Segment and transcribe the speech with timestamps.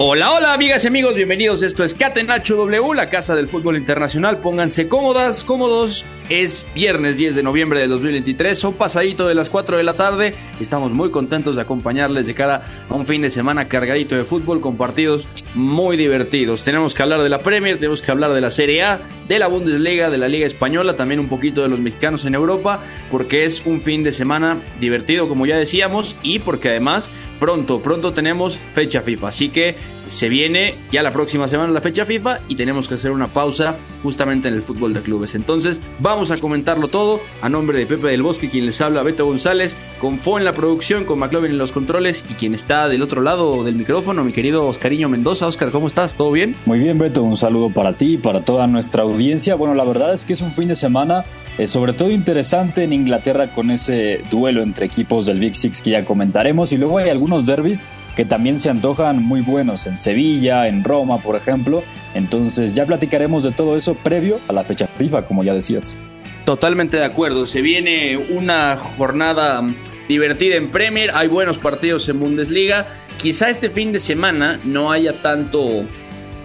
[0.00, 1.60] Hola, hola amigas y amigos, bienvenidos.
[1.60, 4.38] Esto es Catenacho W, la casa del fútbol internacional.
[4.38, 6.06] Pónganse cómodas, cómodos.
[6.28, 10.34] Es viernes 10 de noviembre de 2023, son pasadito de las 4 de la tarde.
[10.60, 14.60] Estamos muy contentos de acompañarles de cara a un fin de semana cargadito de fútbol
[14.60, 16.62] con partidos muy divertidos.
[16.62, 19.48] Tenemos que hablar de la Premier, tenemos que hablar de la Serie A, de la
[19.48, 23.64] Bundesliga, de la Liga Española, también un poquito de los mexicanos en Europa, porque es
[23.64, 29.00] un fin de semana divertido, como ya decíamos, y porque además pronto, pronto tenemos fecha
[29.02, 29.28] FIFA.
[29.28, 29.76] Así que
[30.08, 33.76] se viene ya la próxima semana la fecha FIFA y tenemos que hacer una pausa
[34.02, 35.34] justamente en el fútbol de clubes.
[35.34, 39.26] Entonces, vamos a comentarlo todo a nombre de Pepe del Bosque, quien les habla, Beto
[39.26, 43.02] González, con Fo en la producción, con McLovin en los controles y quien está del
[43.02, 45.46] otro lado del micrófono, mi querido Oscariño Mendoza.
[45.46, 46.14] Oscar, ¿cómo estás?
[46.14, 46.56] ¿Todo bien?
[46.66, 47.22] Muy bien, Beto.
[47.22, 49.54] Un saludo para ti y para toda nuestra audiencia.
[49.54, 51.24] Bueno, la verdad es que es un fin de semana
[51.58, 55.90] eh, sobre todo interesante en Inglaterra con ese duelo entre equipos del Big Six que
[55.90, 57.84] ya comentaremos y luego hay algunos derbis
[58.18, 61.84] que también se antojan muy buenos en Sevilla, en Roma, por ejemplo.
[62.14, 65.96] Entonces ya platicaremos de todo eso previo a la fecha FIFA, como ya decías.
[66.44, 67.46] Totalmente de acuerdo.
[67.46, 69.62] Se viene una jornada
[70.08, 72.88] divertida en Premier, hay buenos partidos en Bundesliga.
[73.18, 75.84] Quizá este fin de semana no haya tanto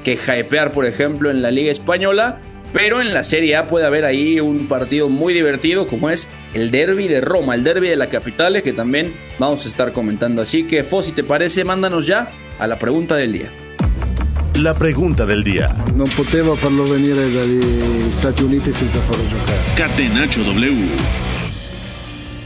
[0.04, 2.38] que hypear, por ejemplo, en la Liga Española,
[2.74, 6.72] pero en la Serie A puede haber ahí un partido muy divertido como es el
[6.72, 10.42] derby de Roma, el derby de la capital, que también vamos a estar comentando.
[10.42, 13.50] Así que, Fo, si te parece, mándanos ya a la pregunta del día.
[14.60, 15.66] La pregunta del día.
[15.98, 17.58] Non poteva farlo venire dagli
[18.14, 19.58] Stati Uniti senza farlo giocare.
[19.76, 21.42] Catenacho W.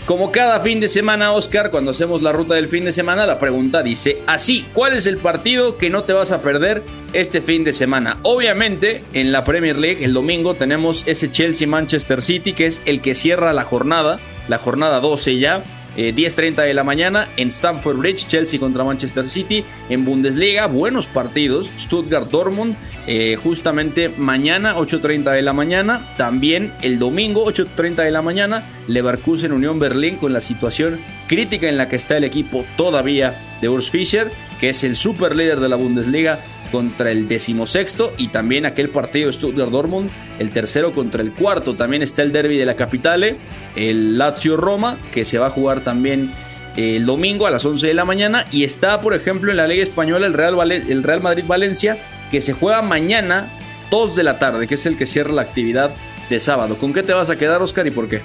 [0.08, 3.38] Como cada fin de semana, Oscar, cuando hacemos la ruta del fin de semana, la
[3.38, 6.82] pregunta dice así, ¿cuál es el partido que no te vas a perder
[7.12, 8.16] este fin de semana?
[8.24, 13.16] Obviamente, en la Premier League, el domingo, tenemos ese Chelsea-Manchester City, que es el que
[13.16, 15.62] cierra la jornada, la jornada 12 ya.
[15.98, 19.66] Eh, 10.30 de la mañana en Stamford Bridge, Chelsea contra Manchester City.
[19.90, 21.72] En Bundesliga, buenos partidos.
[21.78, 22.76] Stuttgart-Dortmund,
[23.08, 26.08] eh, justamente mañana, 8.30 de la mañana.
[26.16, 31.78] También el domingo, 8.30 de la mañana, Leverkusen Unión Berlín con la situación crítica en
[31.78, 35.70] la que está el equipo todavía de Urs Fischer, que es el super líder de
[35.70, 36.40] la Bundesliga
[36.72, 41.76] contra el decimosexto y también aquel partido Stuttgart-Dortmund, el tercero contra el cuarto.
[41.76, 43.38] También está el derby de la capitale,
[43.76, 46.32] el Lazio-Roma, que se va a jugar también
[46.76, 48.46] el domingo a las 11 de la mañana.
[48.52, 51.98] Y está, por ejemplo, en la Liga Española el Real, el Real Madrid-Valencia,
[52.32, 53.48] que se juega mañana
[53.90, 55.92] 2 de la tarde, que es el que cierra la actividad
[56.30, 56.78] de sábado.
[56.78, 58.22] ¿Con qué te vas a quedar, Oscar, y por qué?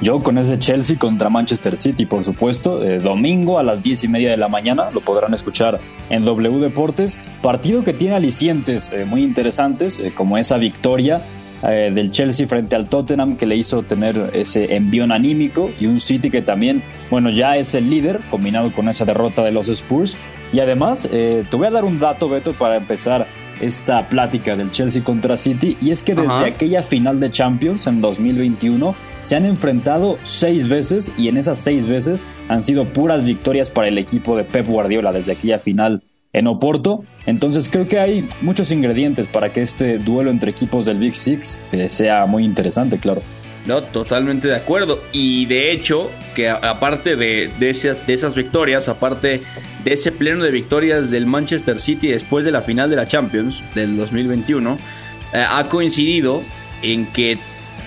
[0.00, 4.08] Yo con ese Chelsea contra Manchester City, por supuesto, eh, domingo a las 10 y
[4.08, 9.04] media de la mañana, lo podrán escuchar en W Deportes, partido que tiene alicientes eh,
[9.04, 11.22] muy interesantes, eh, como esa victoria
[11.64, 15.98] eh, del Chelsea frente al Tottenham que le hizo tener ese envión anímico y un
[15.98, 16.80] City que también,
[17.10, 20.16] bueno, ya es el líder, combinado con esa derrota de los Spurs.
[20.52, 23.26] Y además, te voy a dar un dato, Beto, para empezar
[23.60, 26.46] esta plática del Chelsea contra City, y es que desde Ajá.
[26.46, 28.94] aquella final de Champions en 2021,
[29.28, 33.88] se han enfrentado seis veces y en esas seis veces han sido puras victorias para
[33.88, 36.02] el equipo de Pep Guardiola desde aquella final
[36.32, 37.04] en Oporto.
[37.26, 41.60] Entonces creo que hay muchos ingredientes para que este duelo entre equipos del Big Six
[41.72, 43.20] eh, sea muy interesante, claro.
[43.66, 44.98] No, totalmente de acuerdo.
[45.12, 49.42] Y de hecho, que aparte de, de esas, de esas victorias, aparte
[49.84, 53.62] de ese pleno de victorias del Manchester City después de la final de la Champions
[53.74, 54.78] del 2021,
[55.34, 56.42] eh, ha coincidido
[56.80, 57.36] en que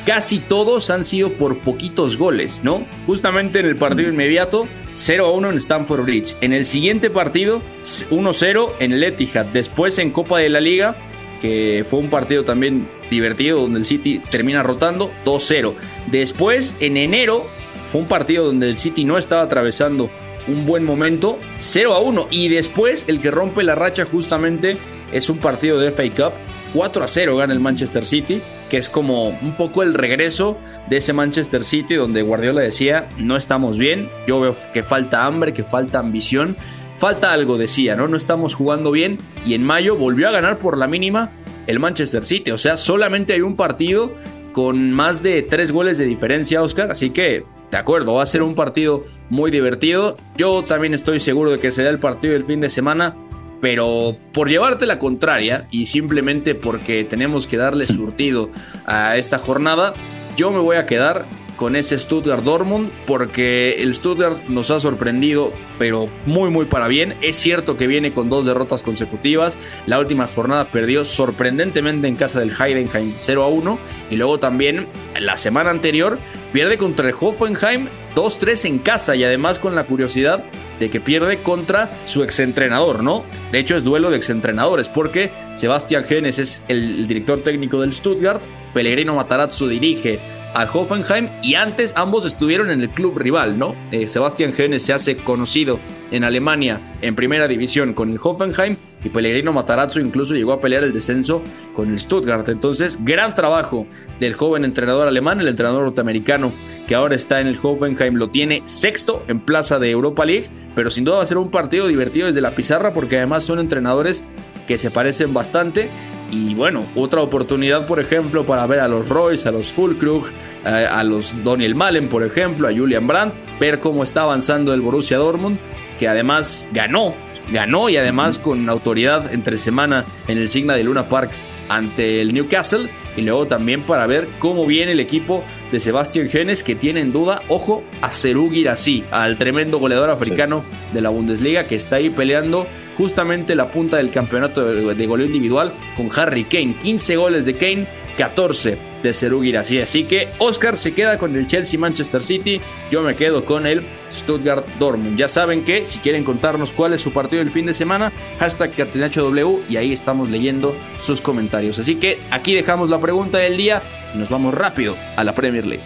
[0.05, 2.85] casi todos han sido por poquitos goles, ¿no?
[3.05, 6.35] Justamente en el partido inmediato, 0 a 1 en Stamford Bridge.
[6.41, 7.61] En el siguiente partido,
[8.09, 9.45] 1-0 en el Etihad.
[9.45, 10.95] Después en Copa de la Liga,
[11.41, 15.73] que fue un partido también divertido donde el City termina rotando 2-0.
[16.07, 17.45] Después, en enero,
[17.91, 20.09] fue un partido donde el City no estaba atravesando
[20.47, 22.27] un buen momento, 0 a 1.
[22.29, 24.77] Y después, el que rompe la racha justamente
[25.11, 26.33] es un partido de FA Cup,
[26.73, 30.57] 4 a 0 gana el Manchester City, que es como un poco el regreso
[30.89, 35.51] de ese Manchester City donde Guardiola decía, no estamos bien, yo veo que falta hambre,
[35.51, 36.55] que falta ambición,
[36.95, 38.07] falta algo, decía, ¿no?
[38.07, 41.31] No estamos jugando bien y en mayo volvió a ganar por la mínima
[41.67, 42.51] el Manchester City.
[42.51, 44.13] O sea, solamente hay un partido
[44.53, 46.91] con más de tres goles de diferencia, Oscar.
[46.91, 50.15] Así que, de acuerdo, va a ser un partido muy divertido.
[50.37, 53.17] Yo también estoy seguro de que será el partido del fin de semana.
[53.61, 58.49] Pero por llevarte la contraria y simplemente porque tenemos que darle surtido
[58.85, 59.93] a esta jornada,
[60.35, 61.25] yo me voy a quedar
[61.61, 67.13] con ese Stuttgart Dortmund porque el Stuttgart nos ha sorprendido, pero muy muy para bien.
[67.21, 69.59] Es cierto que viene con dos derrotas consecutivas.
[69.85, 73.79] La última jornada perdió sorprendentemente en casa del Heidenheim 0 a 1
[74.09, 74.87] y luego también
[75.19, 76.17] la semana anterior
[76.51, 80.43] pierde contra el Hoffenheim 2-3 en casa y además con la curiosidad
[80.79, 83.23] de que pierde contra su exentrenador, ¿no?
[83.51, 88.41] De hecho es duelo de exentrenadores porque Sebastián Genes es el director técnico del Stuttgart,
[88.73, 90.19] Pellegrino Matarazzo dirige
[90.53, 93.75] al Hoffenheim y antes ambos estuvieron en el club rival, ¿no?
[93.91, 95.79] Eh, Sebastián Genes se hace conocido
[96.11, 100.83] en Alemania en primera división con el Hoffenheim y Pellegrino Matarazzo incluso llegó a pelear
[100.83, 101.41] el descenso
[101.73, 102.47] con el Stuttgart.
[102.49, 103.87] Entonces, gran trabajo
[104.19, 106.51] del joven entrenador alemán, el entrenador norteamericano
[106.87, 110.89] que ahora está en el Hoffenheim, lo tiene sexto en plaza de Europa League, pero
[110.89, 114.23] sin duda va a ser un partido divertido desde la pizarra porque además son entrenadores
[114.67, 115.89] que se parecen bastante
[116.31, 120.27] y bueno, otra oportunidad, por ejemplo, para ver a los Royce, a los Fulkrug,
[120.65, 124.81] eh, a los Daniel Malen, por ejemplo, a Julian Brandt, ver cómo está avanzando el
[124.81, 125.59] Borussia Dortmund,
[125.99, 127.13] que además ganó,
[127.51, 131.31] ganó y además con autoridad entre semana en el Signa de Luna Park
[131.67, 136.63] ante el Newcastle y luego también para ver cómo viene el equipo de Sebastián Genes
[136.63, 140.63] que tiene en duda, ojo, a Serú Girassi, al tremendo goleador africano
[140.93, 142.67] de la Bundesliga que está ahí peleando
[142.97, 146.75] justamente la punta del campeonato de, goleo individual con Harry Kane.
[146.81, 147.87] 15 goles de Kane,
[148.17, 149.79] 14 de Serú Girassi.
[149.81, 152.61] Así que Oscar se queda con el Chelsea Manchester City,
[152.91, 155.17] yo me quedo con el Stuttgart Dortmund.
[155.17, 158.71] Ya saben que si quieren contarnos cuál es su partido del fin de semana, hashtag
[158.75, 161.79] W y ahí estamos leyendo sus comentarios.
[161.79, 163.81] Así que aquí dejamos la pregunta del día
[164.13, 165.83] y nos vamos rápido a la Premier League.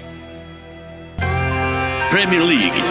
[2.09, 2.81] Premier League.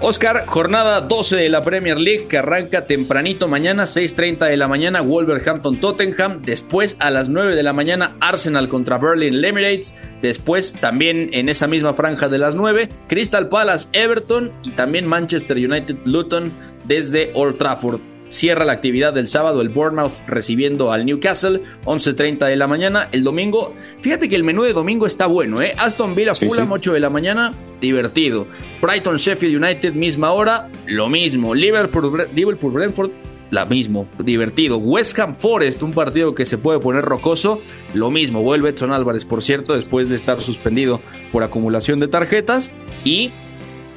[0.00, 5.02] Oscar, jornada 12 de la Premier League que arranca tempranito mañana, 6.30 de la mañana,
[5.02, 6.40] Wolverhampton Tottenham.
[6.42, 9.94] Después a las 9 de la mañana, Arsenal contra Berlin Emirates.
[10.20, 15.58] Después también en esa misma franja de las 9, Crystal Palace Everton y también Manchester
[15.58, 16.50] United Luton
[16.84, 18.00] desde Old Trafford.
[18.30, 23.08] Cierra la actividad del sábado el Bournemouth recibiendo al Newcastle, 11.30 de la mañana.
[23.10, 25.74] El domingo, fíjate que el menú de domingo está bueno, ¿eh?
[25.76, 28.46] Aston Villa Fulham, 8 de la mañana, divertido.
[28.80, 31.56] Brighton Sheffield United, misma hora, lo mismo.
[31.56, 33.10] Liverpool, Liverpool Brentford,
[33.50, 34.78] la mismo, divertido.
[34.78, 37.60] West Ham Forest, un partido que se puede poner rocoso,
[37.94, 38.42] lo mismo.
[38.42, 41.00] Vuelve Edson Álvarez, por cierto, después de estar suspendido
[41.32, 42.70] por acumulación de tarjetas.
[43.04, 43.32] Y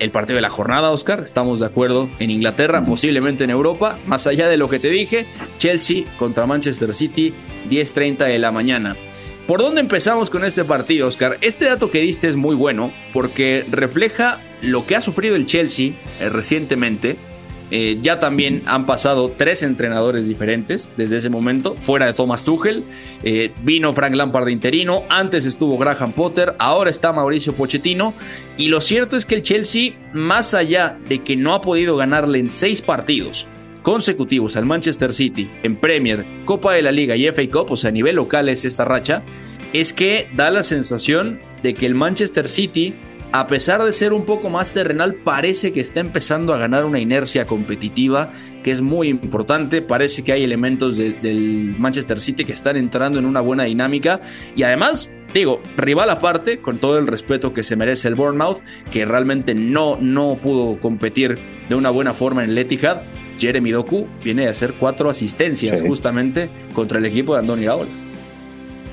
[0.03, 1.21] el partido de la jornada, Oscar.
[1.21, 3.97] Estamos de acuerdo en Inglaterra, posiblemente en Europa.
[4.05, 5.25] Más allá de lo que te dije,
[5.57, 7.33] Chelsea contra Manchester City,
[7.69, 8.95] 10.30 de la mañana.
[9.47, 11.38] ¿Por dónde empezamos con este partido, Oscar?
[11.41, 15.94] Este dato que diste es muy bueno porque refleja lo que ha sufrido el Chelsea
[16.19, 17.17] eh, recientemente
[17.75, 22.83] eh, ya también han pasado tres entrenadores diferentes desde ese momento, fuera de Thomas Tuchel.
[23.23, 28.13] Eh, vino Frank Lampard interino, antes estuvo Graham Potter, ahora está Mauricio Pochettino.
[28.57, 32.37] Y lo cierto es que el Chelsea, más allá de que no ha podido ganarle
[32.37, 33.47] en seis partidos
[33.81, 37.89] consecutivos al Manchester City en Premier, Copa de la Liga y FA Cup, o sea,
[37.89, 39.23] a nivel local es esta racha,
[39.73, 42.94] es que da la sensación de que el Manchester City
[43.33, 46.99] a pesar de ser un poco más terrenal, parece que está empezando a ganar una
[46.99, 48.31] inercia competitiva
[48.63, 49.81] que es muy importante.
[49.81, 54.21] Parece que hay elementos del Manchester City que están entrando en una buena dinámica
[54.56, 58.59] y además digo, rival aparte, con todo el respeto que se merece el Bournemouth,
[58.92, 63.02] que realmente no, no pudo competir de una buena forma en el Etihad,
[63.40, 68.03] Jeremy Doku viene a hacer cuatro asistencias justamente contra el equipo de Andoni Raola.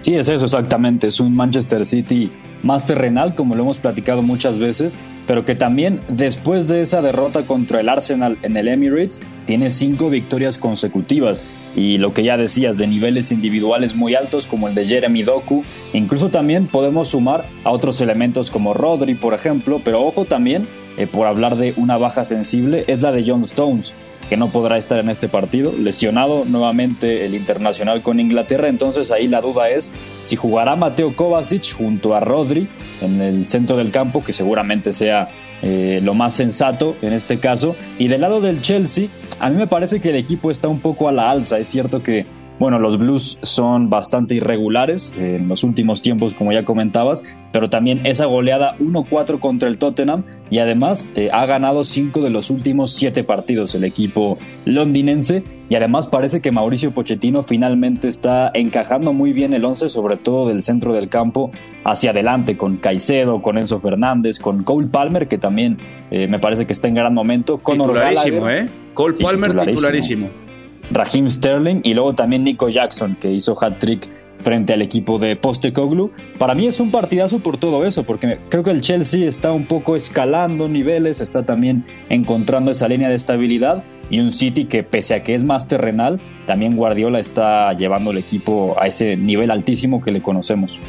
[0.03, 1.09] Sí, es eso exactamente.
[1.09, 2.31] Es un Manchester City
[2.63, 7.45] más terrenal, como lo hemos platicado muchas veces, pero que también después de esa derrota
[7.45, 11.45] contra el Arsenal en el Emirates, tiene cinco victorias consecutivas.
[11.77, 15.65] Y lo que ya decías, de niveles individuales muy altos como el de Jeremy Doku.
[15.93, 20.67] Incluso también podemos sumar a otros elementos como Rodri, por ejemplo, pero ojo también,
[20.97, 23.95] eh, por hablar de una baja sensible, es la de John Stones
[24.31, 29.27] que no podrá estar en este partido, lesionado nuevamente el internacional con Inglaterra, entonces ahí
[29.27, 32.69] la duda es si jugará Mateo Kovacic junto a Rodri
[33.03, 35.29] en el centro del campo, que seguramente sea
[35.63, 37.75] eh, lo más sensato en este caso.
[37.99, 39.09] Y del lado del Chelsea,
[39.41, 42.05] a mí me parece que el equipo está un poco a la alza, es cierto
[42.05, 42.25] que
[42.61, 48.05] bueno, los Blues son bastante irregulares en los últimos tiempos, como ya comentabas, pero también
[48.05, 52.93] esa goleada 1-4 contra el Tottenham y además eh, ha ganado 5 de los últimos
[52.93, 54.37] 7 partidos el equipo
[54.67, 60.19] londinense y además parece que Mauricio Pochettino finalmente está encajando muy bien el 11, sobre
[60.19, 61.53] todo del centro del campo
[61.85, 65.79] hacia adelante, con Caicedo, con Enzo Fernández, con Cole Palmer, que también
[66.11, 68.67] eh, me parece que está en gran momento, con titularísimo, ¿eh?
[68.93, 70.50] Cole Palmer titularísimo.
[70.91, 74.09] Raheem Sterling y luego también Nico Jackson, que hizo hat-trick
[74.43, 76.11] frente al equipo de Postecoglou.
[76.39, 79.67] Para mí es un partidazo por todo eso, porque creo que el Chelsea está un
[79.67, 85.15] poco escalando niveles, está también encontrando esa línea de estabilidad y un City que pese
[85.15, 90.01] a que es más terrenal, también Guardiola está llevando el equipo a ese nivel altísimo
[90.01, 90.81] que le conocemos.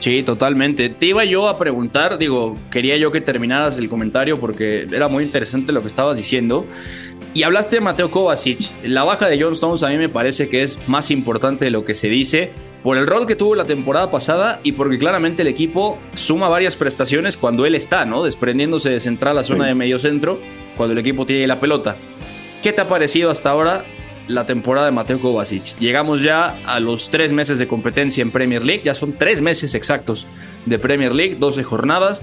[0.00, 0.90] Sí, totalmente.
[0.90, 5.24] Te iba yo a preguntar, digo, quería yo que terminaras el comentario porque era muy
[5.24, 6.66] interesante lo que estabas diciendo.
[7.34, 8.70] Y hablaste de Mateo Kovacic.
[8.84, 11.84] La baja de John Stones a mí me parece que es más importante de lo
[11.84, 12.52] que se dice
[12.84, 16.76] por el rol que tuvo la temporada pasada y porque claramente el equipo suma varias
[16.76, 18.22] prestaciones cuando él está, ¿no?
[18.22, 20.38] Desprendiéndose de central a zona de medio centro
[20.76, 21.96] cuando el equipo tiene la pelota.
[22.62, 23.84] ¿Qué te ha parecido hasta ahora
[24.28, 25.76] la temporada de Mateo Kovacic?
[25.80, 29.74] Llegamos ya a los tres meses de competencia en Premier League, ya son tres meses
[29.74, 30.24] exactos
[30.66, 32.22] de Premier League, 12 jornadas.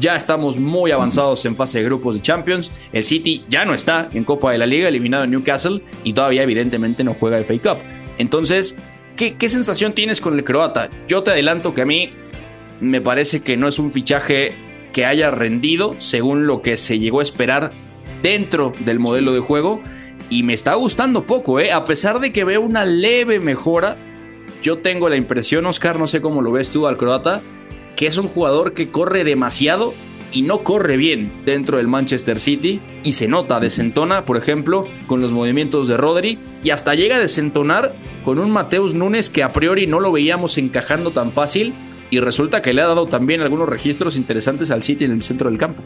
[0.00, 2.72] Ya estamos muy avanzados en fase de grupos de Champions.
[2.92, 6.42] El City ya no está en Copa de la Liga, eliminado en Newcastle y todavía
[6.42, 7.78] evidentemente no juega el Fake Cup.
[8.18, 8.76] Entonces,
[9.16, 10.88] ¿qué, ¿qué sensación tienes con el croata?
[11.08, 12.10] Yo te adelanto que a mí
[12.80, 14.52] me parece que no es un fichaje
[14.92, 17.70] que haya rendido según lo que se llegó a esperar
[18.22, 19.80] dentro del modelo de juego
[20.30, 21.72] y me está gustando poco, ¿eh?
[21.72, 23.96] A pesar de que veo una leve mejora,
[24.62, 27.42] yo tengo la impresión, Oscar, no sé cómo lo ves tú al croata,
[27.96, 29.94] que es un jugador que corre demasiado
[30.32, 35.20] y no corre bien dentro del Manchester City y se nota, desentona, por ejemplo, con
[35.20, 37.94] los movimientos de Rodri y hasta llega a desentonar
[38.24, 41.74] con un Mateus Núñez que a priori no lo veíamos encajando tan fácil
[42.10, 45.50] y resulta que le ha dado también algunos registros interesantes al City en el centro
[45.50, 45.82] del campo.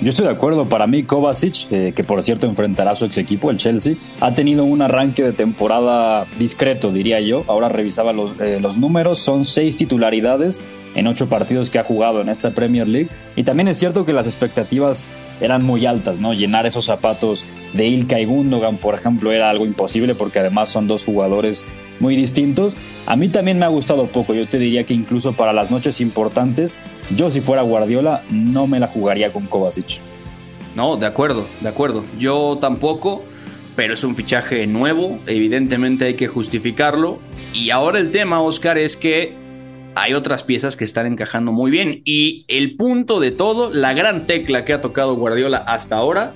[0.00, 3.18] Yo estoy de acuerdo, para mí Kovacic, eh, que por cierto enfrentará a su ex
[3.18, 7.42] equipo, el Chelsea, ha tenido un arranque de temporada discreto, diría yo.
[7.48, 10.62] Ahora revisaba los, eh, los números, son seis titularidades
[10.94, 13.08] en ocho partidos que ha jugado en esta Premier League.
[13.34, 15.08] Y también es cierto que las expectativas
[15.40, 16.32] eran muy altas, ¿no?
[16.32, 20.86] Llenar esos zapatos de Ilka y Gundogan, por ejemplo, era algo imposible porque además son
[20.86, 21.64] dos jugadores
[21.98, 22.78] muy distintos.
[23.06, 26.00] A mí también me ha gustado poco, yo te diría que incluso para las noches
[26.00, 26.76] importantes,
[27.14, 30.00] yo si fuera Guardiola no me la jugaría con Kovacic.
[30.74, 32.04] No, de acuerdo, de acuerdo.
[32.18, 33.24] Yo tampoco,
[33.74, 37.18] pero es un fichaje nuevo, evidentemente hay que justificarlo.
[37.52, 39.34] Y ahora el tema, Oscar, es que
[39.94, 42.02] hay otras piezas que están encajando muy bien.
[42.04, 46.32] Y el punto de todo, la gran tecla que ha tocado Guardiola hasta ahora,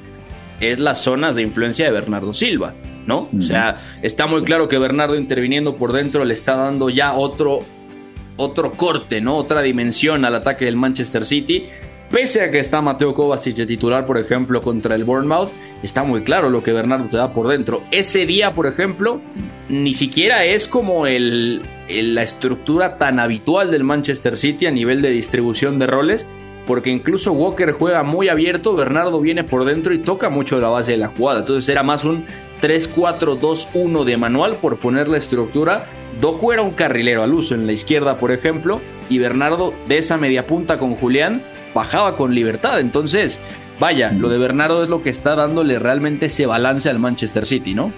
[0.60, 2.74] es las zonas de influencia de Bernardo Silva,
[3.06, 3.28] ¿no?
[3.36, 7.60] O sea, está muy claro que Bernardo interviniendo por dentro le está dando ya otro,
[8.36, 9.36] otro corte, ¿no?
[9.36, 11.66] Otra dimensión al ataque del Manchester City.
[12.10, 15.48] Pese a que está Mateo Kovacic de titular, por ejemplo, contra el Bournemouth,
[15.82, 17.82] está muy claro lo que Bernardo te da por dentro.
[17.90, 19.18] Ese día, por ejemplo,
[19.70, 25.78] ni siquiera es como la estructura tan habitual del Manchester City a nivel de distribución
[25.78, 26.26] de roles,
[26.66, 30.92] porque incluso Walker juega muy abierto, Bernardo viene por dentro y toca mucho la base
[30.92, 31.40] de la jugada.
[31.40, 32.26] Entonces era más un
[32.60, 35.86] 3-4-2-1 de manual por poner la estructura.
[36.20, 40.16] Doku era un carrilero al uso en la izquierda, por ejemplo, y Bernardo de esa
[40.16, 41.42] media punta con Julián
[41.74, 42.80] bajaba con libertad.
[42.80, 43.40] Entonces,
[43.80, 47.74] vaya, lo de Bernardo es lo que está dándole realmente ese balance al Manchester City,
[47.74, 47.92] ¿no?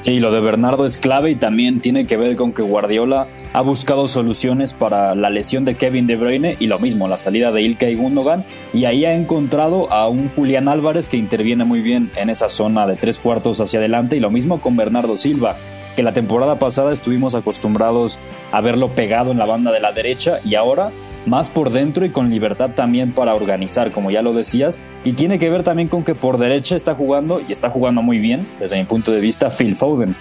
[0.00, 3.62] Sí, lo de Bernardo es clave y también tiene que ver con que Guardiola ha
[3.62, 7.62] buscado soluciones para la lesión de Kevin De Bruyne y lo mismo, la salida de
[7.62, 12.30] Ilkay Gundogan y ahí ha encontrado a un Julián Álvarez que interviene muy bien en
[12.30, 15.56] esa zona de tres cuartos hacia adelante y lo mismo con Bernardo Silva
[15.98, 18.20] que la temporada pasada estuvimos acostumbrados
[18.52, 20.92] a verlo pegado en la banda de la derecha y ahora
[21.26, 24.78] más por dentro y con libertad también para organizar, como ya lo decías.
[25.02, 28.20] Y tiene que ver también con que por derecha está jugando, y está jugando muy
[28.20, 30.14] bien, desde mi punto de vista, Phil Foden.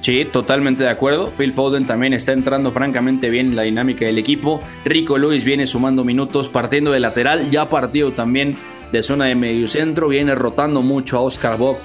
[0.00, 1.30] Sí, totalmente de acuerdo.
[1.38, 4.60] Phil Foden también está entrando francamente bien en la dinámica del equipo.
[4.84, 8.56] Rico Luis viene sumando minutos partiendo de lateral, ya partido también
[8.90, 11.76] de zona de medio centro, viene rotando mucho a Oscar Bob.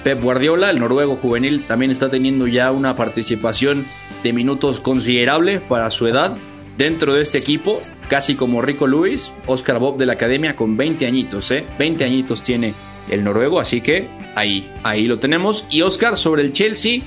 [0.00, 3.84] Pep Guardiola, el noruego juvenil, también está teniendo ya una participación
[4.22, 6.36] de minutos considerable para su edad
[6.78, 11.06] dentro de este equipo, casi como Rico Luis, Oscar Bob de la academia con 20
[11.06, 11.64] añitos, ¿eh?
[11.78, 12.74] 20 añitos tiene
[13.10, 15.64] el noruego, así que ahí, ahí lo tenemos.
[15.70, 17.00] Y Oscar sobre el Chelsea,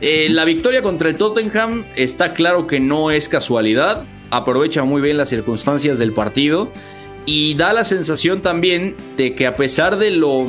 [0.00, 5.16] eh, la victoria contra el Tottenham está claro que no es casualidad, aprovecha muy bien
[5.16, 6.70] las circunstancias del partido
[7.26, 10.46] y da la sensación también de que a pesar de lo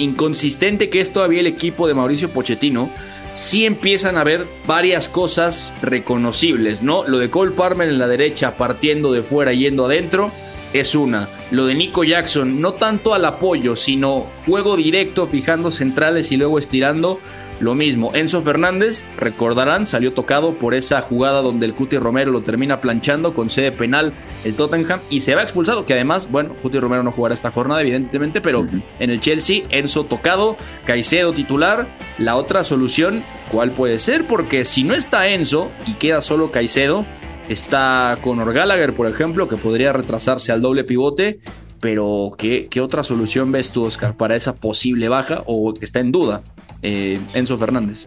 [0.00, 2.90] inconsistente que es todavía el equipo de Mauricio Pochettino,
[3.32, 7.06] sí empiezan a ver varias cosas reconocibles, ¿no?
[7.06, 10.32] Lo de Cole Palmer en la derecha partiendo de fuera yendo adentro
[10.72, 11.28] es una.
[11.50, 16.58] Lo de Nico Jackson, no tanto al apoyo, sino juego directo, fijando centrales y luego
[16.58, 17.20] estirando.
[17.60, 22.40] Lo mismo, Enzo Fernández, recordarán, salió tocado por esa jugada donde el Cuti Romero lo
[22.40, 24.14] termina planchando con sede penal
[24.44, 27.82] el Tottenham y se va expulsado, que además, bueno, Cuti Romero no jugará esta jornada
[27.82, 28.64] evidentemente, pero
[28.98, 31.86] en el Chelsea, Enzo tocado, Caicedo titular,
[32.16, 34.26] la otra solución, ¿cuál puede ser?
[34.26, 37.04] Porque si no está Enzo y queda solo Caicedo,
[37.50, 41.40] está Conor Gallagher, por ejemplo, que podría retrasarse al doble pivote,
[41.80, 46.00] pero ¿qué, qué otra solución ves tú, Oscar, para esa posible baja o que está
[46.00, 46.42] en duda?
[46.82, 48.06] Eh, Enzo Fernández.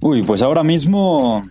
[0.00, 1.42] Uy, pues ahora mismo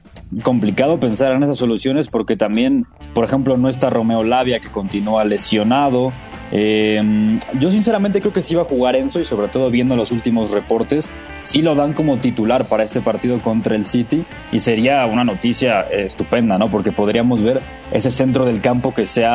[0.43, 5.23] complicado pensar en esas soluciones porque también, por ejemplo, no está Romeo Lavia que continúa
[5.23, 6.11] lesionado.
[6.51, 10.11] Eh, yo sinceramente creo que sí va a jugar Enzo y sobre todo viendo los
[10.11, 11.09] últimos reportes,
[11.43, 15.81] sí lo dan como titular para este partido contra el City y sería una noticia
[15.81, 16.69] estupenda, ¿no?
[16.69, 19.25] Porque podríamos ver ese centro del campo que se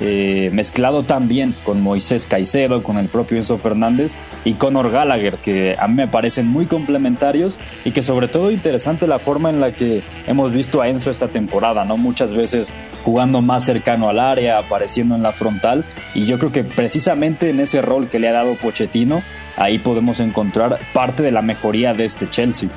[0.00, 4.14] eh, mezclado tan bien con Moisés Caicedo, con el propio Enzo Fernández
[4.44, 9.06] y Conor Gallagher, que a mí me parecen muy complementarios y que sobre todo interesante
[9.06, 11.96] la forma en la que hemos visto a Enzo esta temporada, ¿no?
[11.96, 12.74] Muchas veces
[13.04, 17.60] jugando más cercano al área, apareciendo en la frontal y yo creo que precisamente en
[17.60, 19.22] ese rol que le ha dado Pochettino,
[19.56, 22.68] ahí podemos encontrar parte de la mejoría de este Chelsea.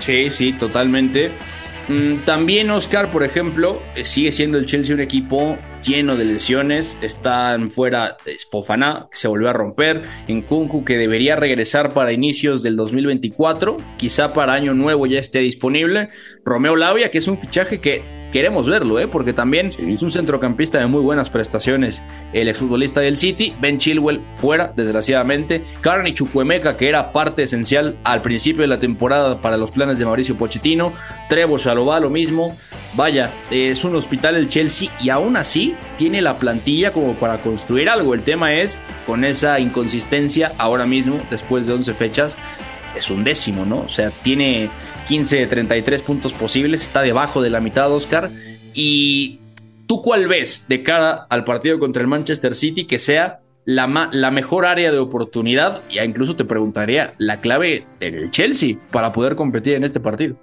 [0.00, 1.30] Sí, sí, totalmente.
[1.88, 6.96] Mm, también Oscar, por ejemplo, eh, sigue siendo el Chelsea un equipo lleno de lesiones.
[7.02, 8.16] Están fuera
[8.50, 10.02] Fofana, que se volvió a romper.
[10.28, 13.76] En Kunku, que debería regresar para inicios del 2024.
[13.96, 16.08] Quizá para año nuevo ya esté disponible.
[16.44, 19.06] Romeo Lavia, que es un fichaje que queremos verlo, ¿eh?
[19.06, 22.02] porque también es un centrocampista de muy buenas prestaciones.
[22.32, 25.62] El exfutbolista del City, Ben Chilwell, fuera, desgraciadamente.
[25.82, 30.06] Carney Chukwemeka, que era parte esencial al principio de la temporada para los planes de
[30.06, 30.92] Mauricio Pochettino.
[31.28, 32.56] Trevo Chalobah, lo mismo.
[32.94, 37.88] Vaya, es un hospital el Chelsea y aún así tiene la plantilla como para construir
[37.88, 38.12] algo.
[38.12, 42.36] El tema es, con esa inconsistencia, ahora mismo, después de 11 fechas,
[42.94, 43.80] es un décimo, ¿no?
[43.80, 44.68] O sea, tiene
[45.08, 48.28] 15 de 33 puntos posibles, está debajo de la mitad, Oscar.
[48.74, 49.38] ¿Y
[49.86, 54.30] tú cuál ves de cara al partido contra el Manchester City que sea la, la
[54.30, 55.80] mejor área de oportunidad?
[55.88, 60.36] Ya incluso te preguntaría la clave del Chelsea para poder competir en este partido.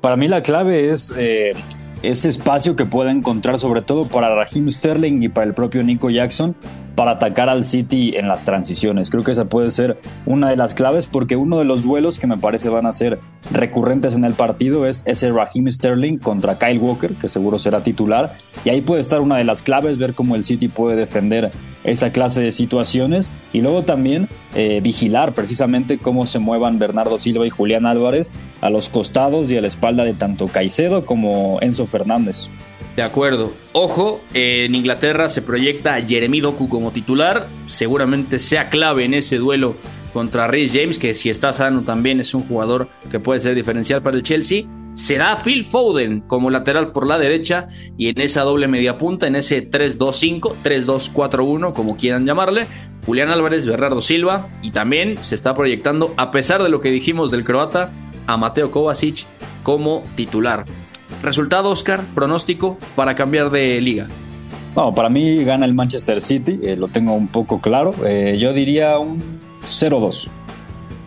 [0.00, 1.54] Para mí la clave es eh,
[2.02, 6.10] ese espacio que pueda encontrar sobre todo para Raheem Sterling y para el propio Nico
[6.10, 6.56] Jackson
[6.94, 9.10] para atacar al City en las transiciones.
[9.10, 12.26] Creo que esa puede ser una de las claves porque uno de los duelos que
[12.26, 13.18] me parece van a ser
[13.50, 18.36] recurrentes en el partido es ese Raheem Sterling contra Kyle Walker, que seguro será titular.
[18.64, 21.50] Y ahí puede estar una de las claves, ver cómo el City puede defender
[21.84, 27.46] esa clase de situaciones y luego también eh, vigilar precisamente cómo se muevan Bernardo Silva
[27.46, 31.86] y Julián Álvarez a los costados y a la espalda de tanto Caicedo como Enzo
[31.86, 32.48] Fernández.
[32.96, 33.52] De acuerdo.
[33.72, 37.46] Ojo, en Inglaterra se proyecta Jeremy Doku como titular.
[37.66, 39.74] Seguramente sea clave en ese duelo
[40.12, 44.02] contra Rhys James, que si está sano también es un jugador que puede ser diferencial
[44.02, 44.64] para el Chelsea.
[44.92, 49.36] Será Phil Foden como lateral por la derecha y en esa doble media punta, en
[49.36, 52.66] ese 3-2-5, 3-2-4-1, como quieran llamarle,
[53.06, 57.30] Julián Álvarez, Bernardo Silva y también se está proyectando, a pesar de lo que dijimos
[57.30, 57.92] del croata,
[58.26, 59.26] a Mateo Kovacic
[59.62, 60.64] como titular.
[61.22, 64.08] Resultado, Oscar, pronóstico para cambiar de liga.
[64.76, 67.94] No, para mí gana el Manchester City, eh, lo tengo un poco claro.
[68.06, 69.20] Eh, yo diría un
[69.66, 70.28] 0-2.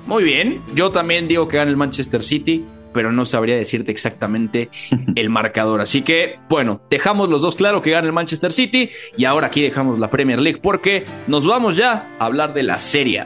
[0.06, 4.70] Muy bien, yo también digo que gana el Manchester City, pero no sabría decirte exactamente
[5.16, 5.82] el marcador.
[5.82, 9.62] Así que, bueno, dejamos los dos claro que gana el Manchester City y ahora aquí
[9.62, 13.26] dejamos la Premier League porque nos vamos ya a hablar de la Serie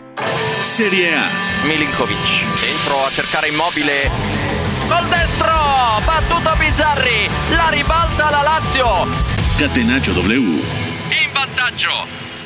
[0.62, 1.30] Serie A.
[1.68, 2.18] Milinkovic
[2.62, 4.10] dentro a cercare immobile
[4.90, 5.52] Gol destro,
[6.06, 9.27] battuto Bizzarri, la ribalta la Lazio.
[9.60, 10.38] Catenaccio W.
[10.40, 11.90] In vantaggio.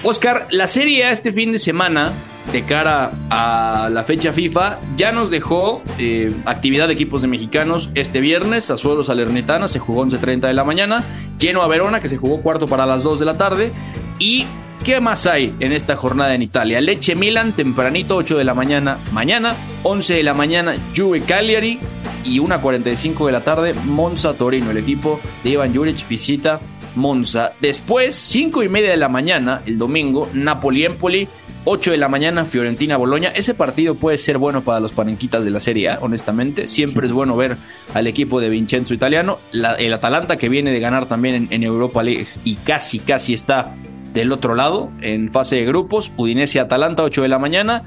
[0.02, 2.14] Oscar, la Serie A este fin de semana,
[2.54, 7.90] de cara a la fecha FIFA, ya nos dejó eh, actividad de equipos de mexicanos
[7.96, 8.72] este viernes.
[8.72, 11.04] Azuelo Salernitana se jugó 11.30 de la mañana.
[11.38, 13.74] Lleno a Verona, que se jugó cuarto para las 2 de la tarde.
[14.18, 14.46] Y
[14.86, 16.82] ¿Qué más hay en esta jornada en Italia?
[16.82, 21.78] Leche Milan, tempranito, 8 de la mañana, mañana, 11 de la mañana, Juve Cagliari
[22.24, 24.72] y 1.45 de la tarde, Monza Torino.
[24.72, 26.60] El equipo de Ivan Juric visita
[26.96, 27.54] Monza.
[27.62, 31.28] Después, 5 y media de la mañana, el domingo, Napoli-Empoli.
[31.64, 33.30] 8 de la mañana, Fiorentina Boloña.
[33.30, 36.68] Ese partido puede ser bueno para los panenquitas de la Serie A, honestamente.
[36.68, 37.56] Siempre es bueno ver
[37.94, 39.38] al equipo de Vincenzo Italiano.
[39.52, 43.76] el Atalanta que viene de ganar también en, en Europa League y casi, casi está
[44.14, 47.84] del otro lado, en fase de grupos, Udinese Atalanta, 8 de la mañana.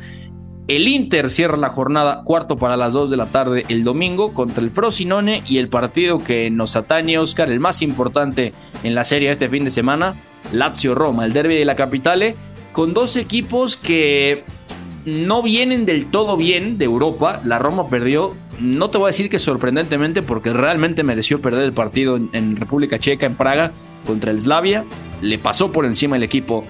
[0.67, 4.65] El Inter cierra la jornada cuarto para las 2 de la tarde el domingo contra
[4.65, 9.31] el Frosinone y el partido que nos atañe, Oscar, el más importante en la serie
[9.31, 10.15] este fin de semana,
[10.53, 12.35] Lazio-Roma, el derby de la capitale,
[12.73, 14.45] con dos equipos que
[15.05, 17.43] no vienen del todo bien de Europa.
[17.45, 21.75] La Roma perdió, no te voy a decir que sorprendentemente, porque realmente mereció perder el
[21.75, 23.73] partido en, República Checa, en Praga,
[24.07, 24.85] contra el Slavia.
[25.21, 26.65] Le pasó por encima el equipo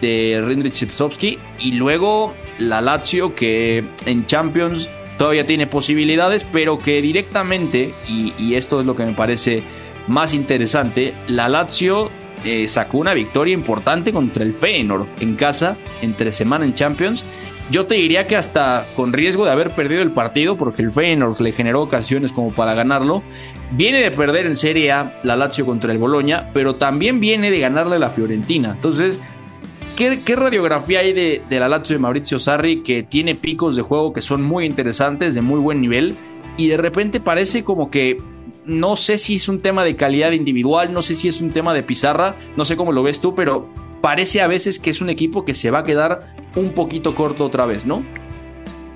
[0.00, 1.38] de Rindrich Sipsovsky.
[1.58, 8.80] Y luego la Lazio, que en Champions todavía tiene posibilidades, pero que directamente, y, esto
[8.80, 9.62] es lo que me parece
[10.06, 12.10] más interesante, la Lazio
[12.44, 17.24] eh, sacó una victoria importante contra el Feyenoord en casa, entre semana en Champions
[17.70, 21.40] yo te diría que hasta con riesgo de haber perdido el partido, porque el Feyenoord
[21.40, 23.22] le generó ocasiones como para ganarlo,
[23.70, 27.60] viene de perder en Serie A la Lazio contra el Boloña, pero también viene de
[27.60, 28.72] ganarle a la Fiorentina.
[28.72, 29.20] Entonces,
[30.24, 34.14] ¿qué, radiografía hay de, de, la Lazio de Maurizio Sarri que tiene picos de juego
[34.14, 36.14] que son muy interesantes, de muy buen nivel,
[36.56, 38.16] y de repente parece como que
[38.64, 41.74] no sé si es un tema de calidad individual, no sé si es un tema
[41.74, 43.68] de pizarra, no sé cómo lo ves tú, pero
[44.00, 46.20] parece a veces que es un equipo que se va a quedar
[46.56, 48.02] un poquito corto otra vez, ¿no?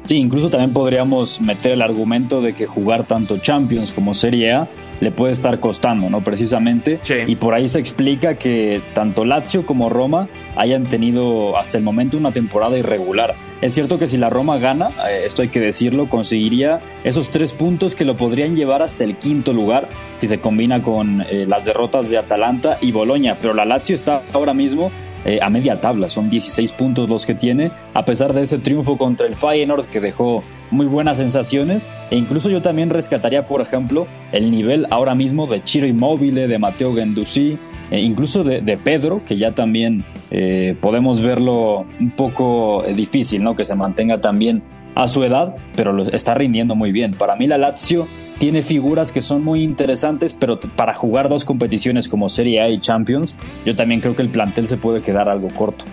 [0.07, 4.69] Sí, incluso también podríamos meter el argumento de que jugar tanto Champions como Serie A
[5.01, 6.23] le puede estar costando, ¿no?
[6.23, 7.01] Precisamente.
[7.27, 12.17] Y por ahí se explica que tanto Lazio como Roma hayan tenido hasta el momento
[12.17, 13.35] una temporada irregular.
[13.61, 17.53] Es cierto que si la Roma gana, eh, esto hay que decirlo, conseguiría esos tres
[17.53, 19.89] puntos que lo podrían llevar hasta el quinto lugar
[20.21, 23.39] si se combina con eh, las derrotas de Atalanta y Boloña.
[23.41, 24.91] Pero la Lazio está ahora mismo
[25.25, 28.99] eh, a media tabla, son 16 puntos los que tiene, a pesar de ese triunfo
[28.99, 34.07] contra el Feyenoord que dejó muy buenas sensaciones, e incluso yo también rescataría, por ejemplo,
[34.33, 37.59] el nivel ahora mismo de Chiro Immobile, de Mateo Gendouzi,
[37.91, 43.55] e incluso de, Pedro, que ya también eh, podemos verlo un poco difícil, ¿no?
[43.55, 44.63] Que se mantenga también
[44.95, 47.13] a su edad, pero está rindiendo muy bien.
[47.13, 48.07] Para mí la Lazio
[48.39, 52.79] tiene figuras que son muy interesantes, pero para jugar dos competiciones como Serie A y
[52.79, 55.85] Champions, yo también creo que el plantel se puede quedar algo corto.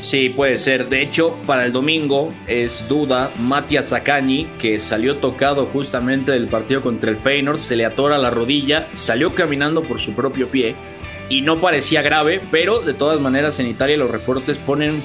[0.00, 0.88] Sí, puede ser.
[0.88, 6.80] De hecho, para el domingo es duda Mattia Zaccagni, que salió tocado justamente del partido
[6.82, 10.74] contra el Feyenoord, se le atora la rodilla, salió caminando por su propio pie
[11.28, 15.02] y no parecía grave, pero de todas maneras en Italia los reportes ponen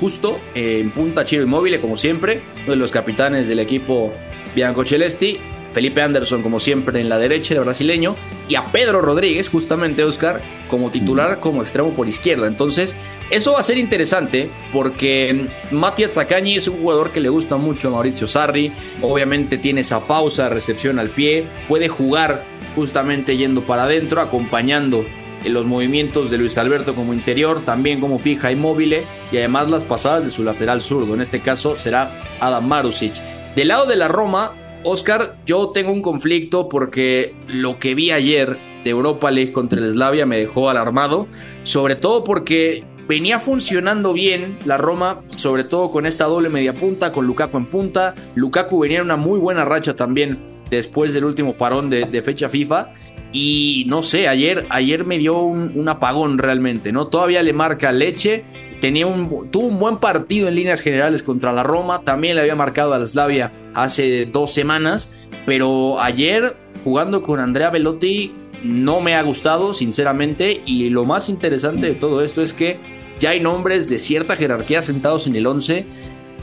[0.00, 4.10] justo en punta Chiro Inmóvil, como siempre, uno de los capitanes del equipo
[4.54, 5.38] Bianco Celesti,
[5.72, 8.16] Felipe Anderson como siempre en la derecha, el brasileño,
[8.48, 12.46] y a Pedro Rodríguez, justamente Oscar, como titular, como extremo por izquierda.
[12.46, 12.94] Entonces,
[13.30, 17.88] eso va a ser interesante porque Matías Zaccagni es un jugador que le gusta mucho
[17.88, 23.84] a Mauricio Sarri, obviamente tiene esa pausa, recepción al pie, puede jugar justamente yendo para
[23.84, 25.04] adentro, acompañando
[25.44, 28.96] en los movimientos de Luis Alberto como interior, también como fija inmóvil
[29.30, 31.14] y además las pasadas de su lateral zurdo.
[31.14, 33.14] En este caso será Adam Marusic.
[33.54, 38.56] Del lado de la Roma, Oscar, yo tengo un conflicto porque lo que vi ayer
[38.84, 41.26] de Europa League contra el Slavia me dejó alarmado,
[41.64, 47.10] sobre todo porque venía funcionando bien la Roma, sobre todo con esta doble media punta,
[47.10, 48.14] con Lukaku en punta.
[48.34, 50.38] Lukaku venía en una muy buena racha también
[50.70, 52.90] después del último parón de, fecha FIFA.
[53.32, 57.08] Y no sé, ayer, ayer me dio un, un, apagón realmente, ¿no?
[57.08, 58.44] Todavía le marca leche
[58.80, 62.54] tenía un, tuvo un buen partido en líneas generales contra la Roma, también le había
[62.54, 65.10] marcado a la Slavia hace dos semanas,
[65.46, 71.86] pero ayer jugando con Andrea Velotti no me ha gustado, sinceramente, y lo más interesante
[71.86, 72.78] de todo esto es que
[73.20, 75.84] ya hay nombres de cierta jerarquía sentados en el 11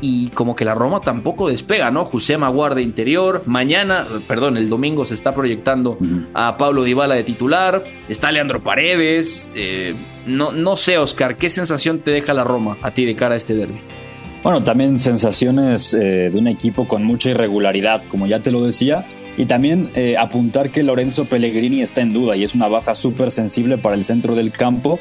[0.02, 2.06] y como que la Roma tampoco despega, ¿no?
[2.06, 5.98] José Maguar de interior, mañana, perdón, el domingo se está proyectando
[6.34, 12.00] a Pablo Dybala de titular, está Leandro Paredes, eh, no, no sé, Oscar, ¿qué sensación
[12.00, 13.80] te deja la Roma a ti de cara a este derby?
[14.44, 19.06] Bueno, también sensaciones eh, de un equipo con mucha irregularidad, como ya te lo decía,
[19.38, 23.32] y también eh, apuntar que Lorenzo Pellegrini está en duda y es una baja súper
[23.32, 25.00] sensible para el centro del campo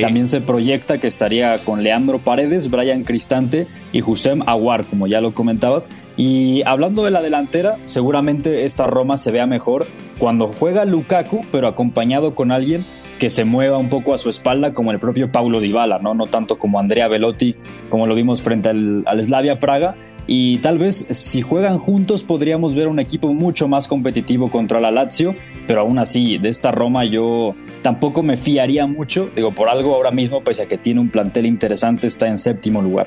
[0.00, 5.20] también se proyecta que estaría con Leandro Paredes, Brian Cristante y Hussein Aguar, como ya
[5.20, 5.88] lo comentabas.
[6.16, 9.86] Y hablando de la delantera, seguramente esta Roma se vea mejor
[10.18, 12.84] cuando juega Lukaku, pero acompañado con alguien
[13.18, 16.14] que se mueva un poco a su espalda, como el propio Paulo Dybala, ¿no?
[16.14, 17.56] No tanto como Andrea Velotti,
[17.88, 22.74] como lo vimos frente al, al Slavia Praga, y tal vez si juegan juntos podríamos
[22.74, 25.36] ver un equipo mucho más competitivo contra la Lazio,
[25.66, 30.10] pero aún así de esta Roma yo tampoco me fiaría mucho, digo por algo ahora
[30.10, 33.06] mismo pese a que tiene un plantel interesante está en séptimo lugar.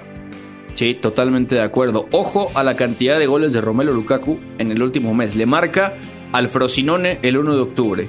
[0.76, 2.08] Sí, totalmente de acuerdo.
[2.12, 5.36] Ojo a la cantidad de goles de Romelo Lukaku en el último mes.
[5.36, 5.96] Le marca
[6.32, 8.08] al Frosinone el 1 de octubre.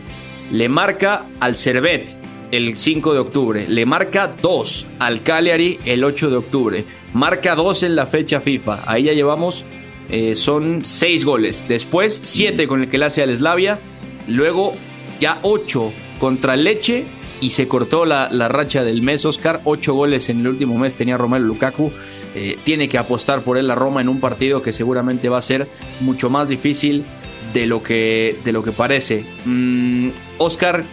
[0.53, 2.19] Le marca al Servet
[2.51, 7.85] el 5 de octubre, le marca 2 al Cagliari el 8 de octubre, marca 2
[7.85, 9.65] en la fecha FIFA, ahí ya llevamos,
[10.11, 13.79] eh, son 6 goles, después 7 con el que le hace al Slavia,
[14.27, 14.73] luego
[15.21, 17.05] ya 8 contra Leche
[17.41, 20.95] y se cortó la, la racha del mes, Oscar, 8 goles en el último mes
[20.95, 21.93] tenía Romelu Lukaku,
[22.35, 25.43] eh, tiene que apostar por él la Roma en un partido que seguramente va a
[25.43, 25.69] ser
[26.01, 27.05] mucho más difícil
[27.53, 29.25] de lo que, de lo que parece.
[29.45, 30.85] Mm, Oscar,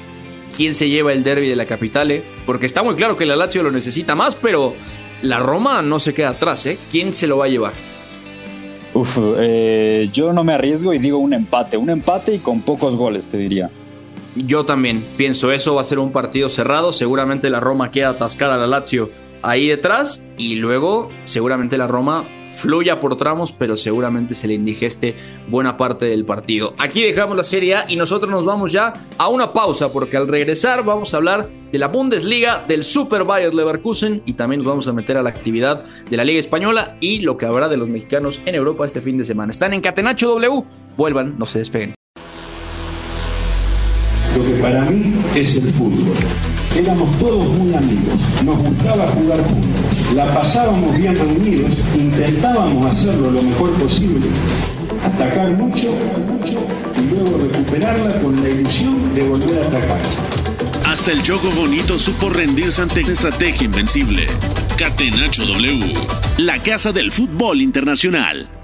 [0.55, 2.23] ¿quién se lleva el derby de la capitale?
[2.45, 4.75] Porque está muy claro que la Lazio lo necesita más, pero
[5.21, 6.77] la Roma no se queda atrás, ¿eh?
[6.91, 7.73] ¿Quién se lo va a llevar?
[8.93, 12.95] Uf, eh, yo no me arriesgo y digo un empate, un empate y con pocos
[12.95, 13.69] goles, te diría.
[14.35, 18.55] Yo también pienso eso va a ser un partido cerrado, seguramente la Roma queda atascada
[18.55, 19.09] a la Lazio
[19.41, 22.25] ahí detrás y luego seguramente la Roma
[22.57, 25.15] fluya por tramos, pero seguramente se le indigeste
[25.47, 26.73] buena parte del partido.
[26.77, 30.27] Aquí dejamos la Serie A y nosotros nos vamos ya a una pausa porque al
[30.27, 34.93] regresar vamos a hablar de la Bundesliga, del Super Leverkusen y también nos vamos a
[34.93, 38.41] meter a la actividad de la Liga Española y lo que habrá de los mexicanos
[38.45, 39.51] en Europa este fin de semana.
[39.51, 40.63] Están en Catenacho W,
[40.97, 41.93] vuelvan, no se despeguen.
[44.35, 46.15] Lo que para mí es el fútbol.
[46.75, 53.41] Éramos todos muy amigos, nos gustaba jugar juntos, la pasábamos bien reunidos, intentábamos hacerlo lo
[53.41, 54.27] mejor posible,
[55.03, 55.91] atacar mucho,
[56.27, 56.65] mucho
[56.97, 60.01] y luego recuperarla con la ilusión de volver a atacar.
[60.85, 64.25] Hasta el Choco Bonito supo rendirse ante una estrategia invencible.
[64.77, 65.93] Catenacho W,
[66.37, 68.56] la casa del fútbol internacional.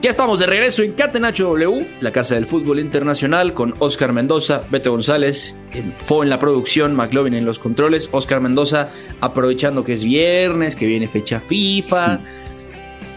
[0.00, 4.62] Ya estamos de regreso en Catenacho W, la casa del fútbol internacional, con Oscar Mendoza,
[4.70, 5.58] Beto González,
[6.04, 10.86] fue en la producción, McLovin en los controles, Oscar Mendoza aprovechando que es viernes, que
[10.86, 12.20] viene fecha FIFA.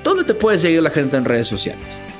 [0.03, 2.15] ¿Dónde te puede seguir la gente en redes sociales?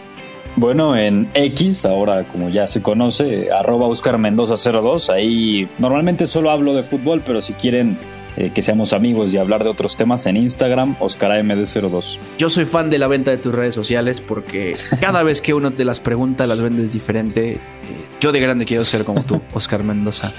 [0.56, 6.52] Bueno, en X, ahora como ya se conoce, arroba Oscar Mendoza 02, ahí normalmente solo
[6.52, 7.98] hablo de fútbol, pero si quieren
[8.38, 12.18] eh, que seamos amigos y hablar de otros temas en Instagram, OscarAMD02.
[12.38, 15.72] Yo soy fan de la venta de tus redes sociales porque cada vez que uno
[15.72, 17.54] te las pregunta las vendes diferente.
[17.54, 17.60] Eh,
[18.22, 20.32] yo de grande quiero ser como tú, Oscar Mendoza.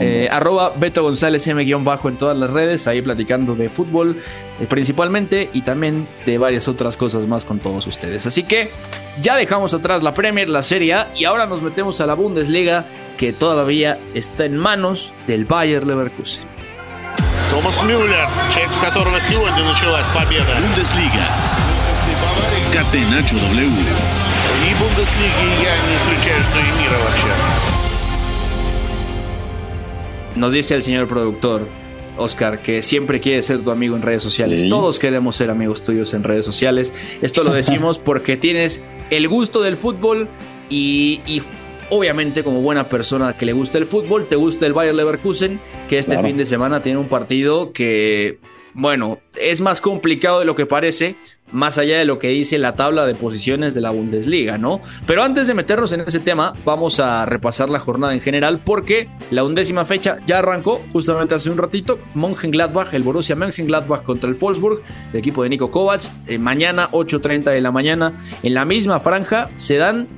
[0.00, 4.16] Eh, arroba Beto González M-bajo en todas las redes, ahí platicando de fútbol
[4.68, 8.24] principalmente y también de varias otras cosas más con todos ustedes.
[8.26, 8.70] Así que
[9.20, 12.84] ya dejamos atrás la Premier, la Serie A y ahora nos metemos a la Bundesliga
[13.18, 16.53] que todavía está en manos del Bayer Leverkusen.
[17.53, 20.55] Томас Мюллер, человек, с которого сегодня началась победа.
[20.59, 21.25] Bundesliga.
[22.71, 23.69] Catenacho W.
[24.65, 27.29] И Бундеслиги я не исключаю, что и мира вообще.
[30.35, 31.67] Nos dice el señor productor,
[32.17, 34.61] Oscar, que siempre quiere ser tu amigo en redes sociales.
[34.61, 34.69] Sí.
[34.69, 36.93] Todos queremos ser amigos tuyos en redes sociales.
[37.21, 40.27] Esto lo decimos porque tienes el gusto del fútbol
[40.69, 41.41] y, y
[41.90, 45.98] obviamente como buena persona que le gusta el fútbol, te gusta el Bayer Leverkusen, que
[45.98, 46.26] este Claro.
[46.28, 48.38] fin de semana tiene un partido que,
[48.72, 51.16] bueno, es más complicado de lo que parece,
[51.52, 54.80] más allá de lo que dice la tabla de posiciones de la Bundesliga, ¿no?
[55.06, 59.08] Pero antes de meternos en ese tema, vamos a repasar la jornada en general porque
[59.30, 61.98] la undécima fecha ya arrancó justamente hace un ratito.
[62.14, 64.80] Mönchengladbach, el Borussia Mönchengladbach contra el Wolfsburg,
[65.12, 66.10] el equipo de Nico Kovacs.
[66.26, 70.08] Eh, mañana, 8.30 de la mañana, en la misma franja, se dan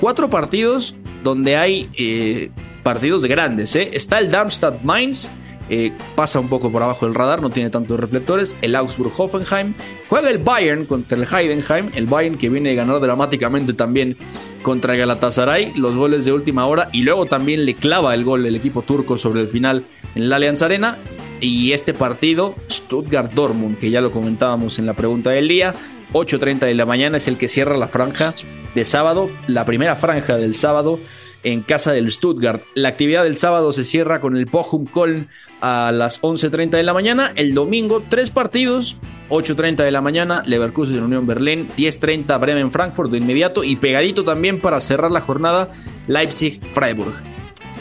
[0.00, 2.50] cuatro partidos donde hay eh,
[2.82, 3.74] partidos de grandes.
[3.76, 3.90] ¿eh?
[3.92, 5.28] Está el Darmstadt Mainz,
[5.68, 8.56] eh, pasa un poco por abajo del radar, no tiene tantos reflectores.
[8.62, 9.74] El Augsburg Hoffenheim.
[10.08, 11.90] Juega el Bayern contra el Heidenheim.
[11.94, 14.16] El Bayern que viene de ganar dramáticamente también
[14.62, 15.72] contra Galatasaray.
[15.74, 16.88] Los goles de última hora.
[16.92, 20.36] Y luego también le clava el gol el equipo turco sobre el final en la
[20.36, 20.98] Allianz Arena.
[21.40, 25.74] Y este partido, Stuttgart-Dortmund, que ya lo comentábamos en la pregunta del día.
[26.12, 28.32] 8.30 de la mañana es el que cierra la franja
[28.74, 29.30] de sábado.
[29.46, 30.98] La primera franja del sábado
[31.46, 32.62] en casa del Stuttgart.
[32.74, 35.28] La actividad del sábado se cierra con el Bochum Köln
[35.60, 37.32] a las 11.30 de la mañana.
[37.36, 38.96] El domingo, tres partidos.
[39.28, 41.68] 8.30 de la mañana, Leverkusen Unión Berlín.
[41.76, 43.62] 10.30 Bremen Frankfurt de inmediato.
[43.62, 45.68] Y pegadito también para cerrar la jornada,
[46.08, 47.14] Leipzig Freiburg.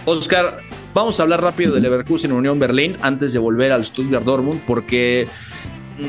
[0.05, 0.59] Oscar,
[0.93, 4.61] vamos a hablar rápido de Leverkusen Unión Berlín antes de volver al Stuttgart Dortmund.
[4.67, 5.27] Porque,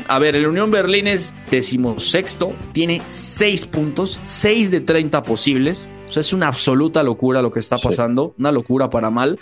[0.07, 2.53] a ver, el Unión Berlín es decimosexto.
[2.73, 5.87] Tiene 6 puntos, 6 de 30 posibles.
[6.09, 7.87] O sea, es una absoluta locura lo que está Sí.
[7.87, 9.39] pasando, una locura para mal.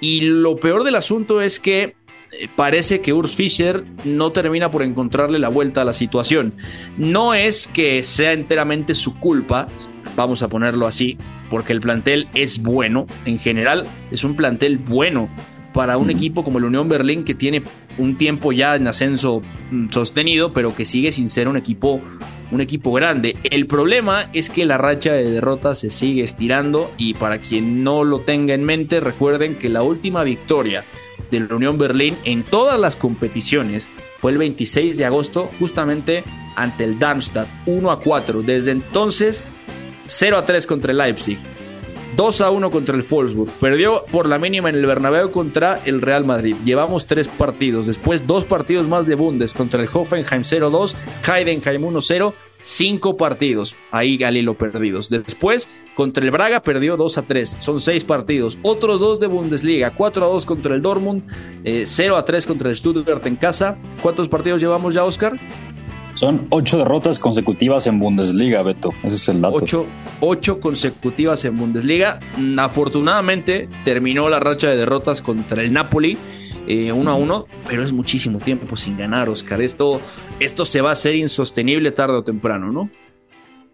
[0.00, 1.94] Y lo peor del asunto es que
[2.32, 6.52] eh, parece que Urs Fischer no termina por encontrarle la vuelta a la situación.
[6.98, 9.68] No es que sea enteramente su culpa,
[10.16, 11.16] vamos a ponerlo así,
[11.48, 15.28] porque el plantel es bueno, en general es un plantel bueno
[15.72, 17.62] para un equipo como el Unión Berlín que tiene
[17.98, 22.00] un tiempo ya en ascenso mm, sostenido, pero que sigue sin ser un equipo
[22.50, 23.36] un equipo grande.
[23.42, 28.04] El problema es que la racha de derrotas se sigue estirando y para quien no
[28.04, 30.84] lo tenga en mente, recuerden que la última victoria
[31.30, 36.84] de la Unión Berlín en todas las competiciones fue el 26 de agosto justamente ante
[36.84, 38.42] el Darmstadt 1 a 4.
[38.42, 39.42] Desde entonces
[40.06, 41.38] 0 a 3 contra el Leipzig.
[42.16, 43.50] 2 a 1 contra el Wolfsburg.
[43.60, 46.56] Perdió por la mínima en el Bernabéu contra el Real Madrid.
[46.64, 47.86] Llevamos tres partidos.
[47.86, 50.94] Después dos partidos más de Bundes contra el Hoffenheim 0-2,
[51.26, 52.32] Heidenheim 1-0.
[52.60, 53.76] Cinco partidos.
[53.90, 55.10] Ahí Galilo perdidos.
[55.10, 57.56] Después contra el Braga perdió 2 a 3.
[57.58, 58.58] Son seis partidos.
[58.62, 59.90] Otros dos de Bundesliga.
[59.90, 61.24] 4 a 2 contra el Dortmund.
[61.64, 63.76] 0 eh, a 3 contra el Stuttgart en casa.
[64.00, 65.38] ¿Cuántos partidos llevamos ya, Oscar?
[66.24, 68.88] Son ocho derrotas consecutivas en Bundesliga, Beto.
[69.02, 69.86] Ese es el dato.
[70.20, 72.18] Ocho, consecutivas en Bundesliga.
[72.56, 76.16] Afortunadamente terminó la racha de derrotas contra el Napoli.
[76.66, 79.60] Eh, uno a uno, pero es muchísimo tiempo sin ganar, Oscar.
[79.60, 80.00] Esto,
[80.40, 82.88] esto se va a hacer insostenible tarde o temprano, ¿no?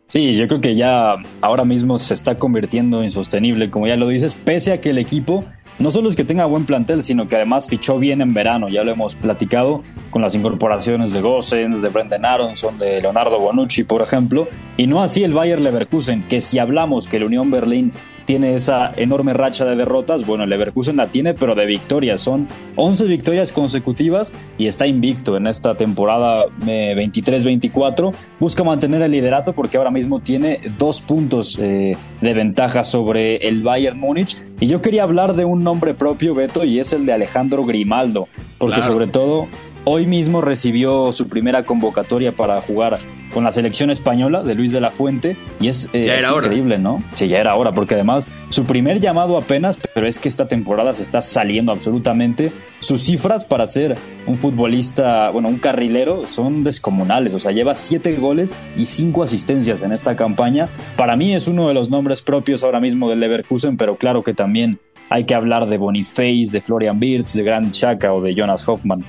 [0.09, 4.35] Sí, yo creo que ya ahora mismo se está convirtiendo insostenible, como ya lo dices,
[4.35, 5.45] pese a que el equipo
[5.81, 8.85] no solo es que tenga buen plantel, sino que además fichó bien en verano, ya
[8.85, 14.03] lo hemos platicado con las incorporaciones de Gossens, de Brendan Aronson, de Leonardo Bonucci, por
[14.03, 17.93] ejemplo, y no así el Bayer Leverkusen, que si hablamos que la Unión Berlín
[18.31, 20.25] tiene esa enorme racha de derrotas.
[20.25, 22.21] Bueno, el Leverkusen la tiene, pero de victorias.
[22.21, 28.15] Son 11 victorias consecutivas y está invicto en esta temporada 23-24.
[28.39, 33.65] Busca mantener el liderato porque ahora mismo tiene dos puntos eh, de ventaja sobre el
[33.65, 34.37] Bayern Múnich.
[34.61, 38.29] Y yo quería hablar de un nombre propio, Beto, y es el de Alejandro Grimaldo,
[38.59, 39.49] porque sobre todo
[39.85, 42.99] Hoy mismo recibió su primera convocatoria para jugar
[43.33, 47.03] con la selección española de Luis de la Fuente y es, eh, increíble, ¿no?
[47.15, 50.95] Sí, ya era hora, porque además su primer llamado apenas, pero es que esta temporada
[50.95, 52.53] se está saliendo absolutamente.
[52.81, 58.17] Sus cifras para ser un futbolista, bueno, un carrilero son descomunales, o sea, lleva siete
[58.17, 60.69] goles y cinco asistencias en esta campaña.
[60.97, 64.35] Para mí es uno de los nombres propios ahora mismo del Leverkusen, pero claro que
[64.35, 64.79] también
[65.11, 69.05] hay que hablar de Boniface, de Florian Wirtz, de Grant Chaka o de Jonas Hoffman.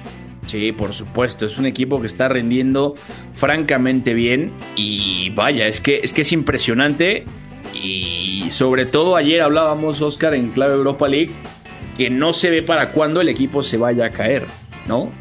[0.51, 2.95] Sí, por supuesto, es un equipo que está rendiendo
[3.31, 7.23] francamente bien y vaya, es que es que es impresionante
[7.73, 11.31] y sobre todo ayer hablábamos Oscar en clave Europa League
[11.97, 14.45] que no se ve para cuándo el equipo se vaya a caer.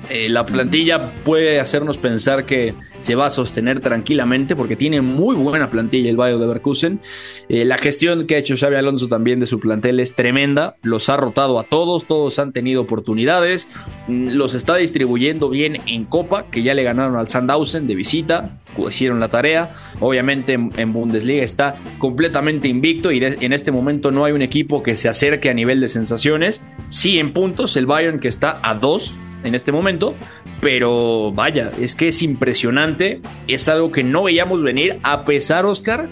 [0.08, 5.36] Eh, la plantilla puede hacernos pensar que se va a sostener tranquilamente porque tiene muy
[5.36, 7.00] buena plantilla el Bayer Leverkusen.
[7.48, 11.08] Eh, la gestión que ha hecho Xavi Alonso también de su plantel es tremenda, los
[11.08, 13.68] ha rotado a todos, todos han tenido oportunidades,
[14.08, 18.60] mm, los está distribuyendo bien en Copa, que ya le ganaron al Sandhausen de visita,
[18.88, 19.74] hicieron la tarea.
[20.00, 24.96] Obviamente en, Bundesliga está completamente invicto y en este momento no hay un equipo que
[24.96, 26.60] se acerque a nivel de sensaciones.
[26.88, 30.14] Sí en puntos, el Bayern que está a dos en este momento,
[30.60, 36.08] pero vaya, es que es impresionante, es algo que no veíamos venir, a pesar, Oscar,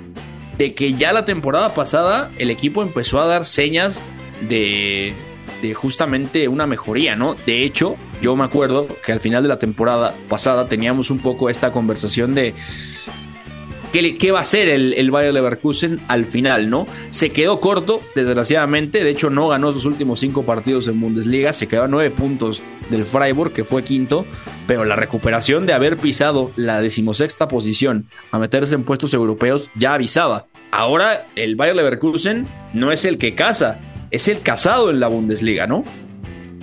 [0.56, 4.00] de que ya la temporada pasada el equipo empezó a dar señas
[4.48, 5.14] de,
[5.62, 7.34] de justamente una mejoría, ¿no?
[7.46, 11.48] De hecho, yo me acuerdo que al final de la temporada pasada teníamos un poco
[11.50, 12.54] esta conversación de
[13.92, 16.86] ¿Qué, va a hacer el, el Bayer Leverkusen al final, no?
[17.08, 19.02] Se quedó corto, desgraciadamente.
[19.02, 21.52] De hecho, no ganó sus últimos cinco partidos en Bundesliga.
[21.52, 24.26] Se quedó a nueve puntos del Freiburg, que fue quinto.
[24.66, 29.94] Pero la recuperación de haber pisado la decimosexta posición a meterse en puestos europeos ya
[29.94, 30.46] avisaba.
[30.70, 35.66] Ahora el Bayer Leverkusen no es el que casa, es el casado en la Bundesliga,
[35.66, 35.82] ¿no?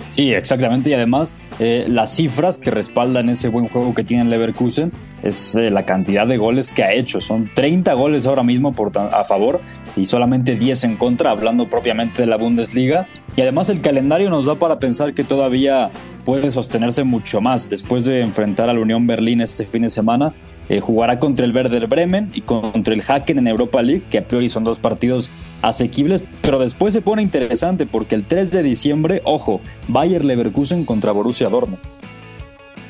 [0.08, 0.90] Sí, exactamente.
[0.90, 4.92] Y además, eh, las cifras que respaldan ese buen juego que tiene Leverkusen
[5.22, 7.20] es eh, la cantidad de goles que ha hecho.
[7.20, 8.74] Son 30 goles ahora mismo
[9.12, 9.60] a favor
[9.96, 13.06] y solamente 10 en contra, hablando propiamente de la Bundesliga.
[13.34, 15.90] Y además el calendario nos da para pensar que todavía
[16.24, 20.34] puede sostenerse mucho más después de enfrentar a la Unión Berlín este fin de semana.
[20.68, 24.26] Eh, jugará contra el Werder Bremen y contra el Haken en Europa League, que a
[24.26, 25.30] priori son dos partidos
[25.62, 31.12] asequibles, pero después se pone interesante porque el 3 de diciembre, ojo, Bayer Leverkusen contra
[31.12, 31.78] Borussia Dortmund.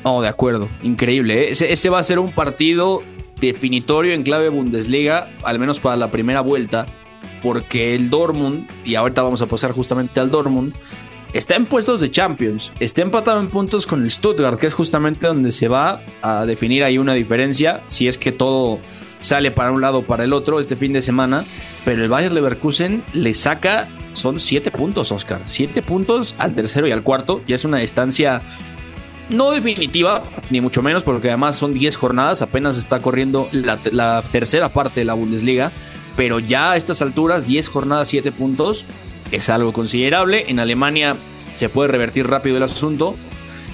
[0.03, 1.49] Oh, de acuerdo, increíble.
[1.49, 1.51] ¿eh?
[1.51, 3.03] Ese, va a ser un partido
[3.39, 6.85] definitorio en clave Bundesliga, al menos para la primera vuelta,
[7.43, 10.73] porque el Dortmund, y ahorita vamos a pasar justamente al Dortmund,
[11.33, 15.27] está en puestos de Champions, está empatado en puntos con el Stuttgart, que es justamente
[15.27, 18.79] donde se va a definir ahí una diferencia, si es que todo
[19.19, 21.45] sale para un lado o para el otro este fin de semana,
[21.85, 26.91] pero el Bayer Leverkusen le saca, son siete puntos, Oscar, siete puntos al tercero y
[26.91, 28.41] al cuarto, ya es una distancia
[29.29, 34.69] no definitiva, ni mucho menos, porque además son 10 jornadas, apenas está corriendo la, tercera
[34.69, 35.71] parte de la Bundesliga,
[36.15, 38.85] pero ya a estas alturas, 10 jornadas, 7 puntos,
[39.31, 40.45] es algo considerable.
[40.47, 41.15] En Alemania
[41.55, 43.15] se puede revertir rápido el asunto,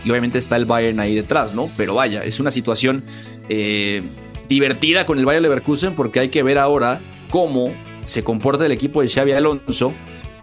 [0.06, 1.70] y obviamente está el Bayern ahí detrás, ¿no?
[1.78, 3.04] Pero vaya, es una situación
[3.50, 4.02] eh,
[4.50, 7.00] divertida con el Bayern Leverkusen porque hay que ver ahora
[7.30, 7.72] cómo
[8.06, 9.94] se comporta el equipo de Xavi Alonso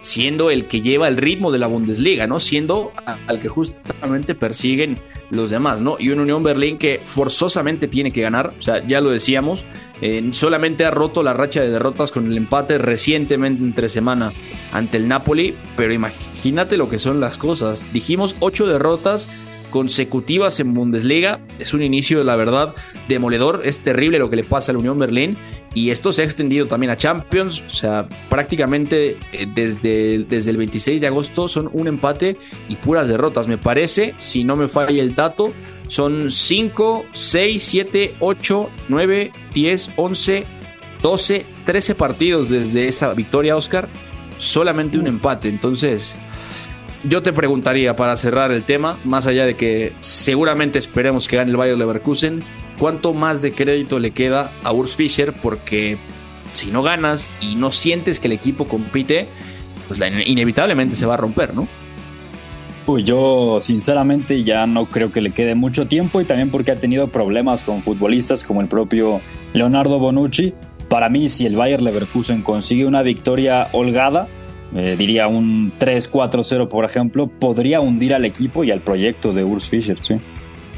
[0.02, 2.40] siendo el que lleva el ritmo de la Bundesliga, ¿no?
[2.40, 2.92] Siendo
[3.26, 4.98] al que justamente persiguen
[5.30, 5.96] los demás, ¿no?
[5.98, 9.64] Y una Unión Berlín que forzosamente tiene que ganar, o sea, ya lo decíamos,
[10.00, 14.32] eh, solamente ha roto la racha de derrotas con el empate recientemente entre semana
[14.72, 17.86] ante el Napoli, pero imagínate lo que son las cosas.
[17.92, 19.28] Dijimos ocho derrotas
[19.70, 21.40] consecutivas en Bundesliga.
[21.58, 22.74] Es un inicio, la verdad,
[23.08, 23.62] demoledor.
[23.64, 25.36] Es terrible lo que le pasa a la Unión Berlín.
[25.72, 27.62] Y esto se ha extendido también a Champions.
[27.66, 32.36] O sea, prácticamente eh, desde, desde el 26 de agosto son un empate
[32.68, 33.48] y puras derrotas.
[33.48, 35.52] Me parece, si no me falla el dato,
[35.90, 40.46] son 5, 6, 7, 8, 9, 10, 11,
[41.02, 43.88] 12, 13 partidos desde esa victoria, Oscar.
[44.38, 45.48] Solamente un empate.
[45.48, 46.14] Entonces,
[47.02, 51.50] yo te preguntaría para cerrar el tema, más allá de que seguramente esperemos que gane
[51.50, 52.44] el Bayern Leverkusen,
[52.78, 55.32] ¿cuánto más de crédito le queda a Urs Fischer?
[55.32, 55.98] Porque
[56.52, 59.26] si no ganas y no sientes que el equipo compite,
[59.88, 61.66] pues inevitablemente se va a romper, ¿no?
[62.90, 66.76] Uy, yo sinceramente ya no creo que le quede mucho tiempo y también porque ha
[66.76, 69.20] tenido problemas con futbolistas como el propio
[69.52, 70.54] Leonardo Bonucci.
[70.88, 74.26] Para mí, si el Bayern Leverkusen consigue una victoria holgada,
[74.74, 79.68] eh, diría un 3-4-0 por ejemplo, podría hundir al equipo y al proyecto de Urs
[79.68, 80.16] Fischer, sí.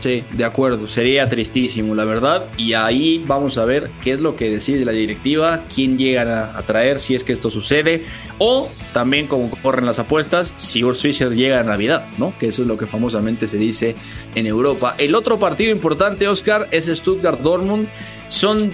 [0.03, 2.47] Sí, de acuerdo, sería tristísimo, la verdad.
[2.59, 6.63] Y ahí vamos a ver qué es lo que decide la directiva, quién llega a,
[6.63, 8.03] traer, si es que esto sucede,
[8.39, 12.35] o también como corren las apuestas, si Urs Fischer llega a Navidad, ¿no?
[12.37, 13.95] Que eso es lo que famosamente se dice
[14.35, 14.97] en Europa.
[14.99, 17.87] El otro partido importante, Oscar, es Stuttgart-Dortmund.
[18.27, 18.73] Son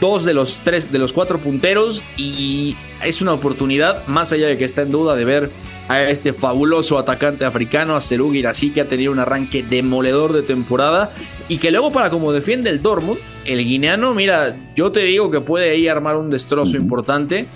[0.00, 4.58] dos de los tres, de los cuatro punteros y es una oportunidad, más allá de
[4.58, 5.50] que está en duda, de ver
[5.88, 10.42] a este fabuloso atacante africano, a Serú Girassi, que ha tenido un arranque demoledor de
[10.42, 11.12] temporada
[11.48, 15.40] y que luego para como defiende el Dortmund, el guineano, mira, yo te digo que
[15.40, 17.46] puede ahí armar un destrozo importante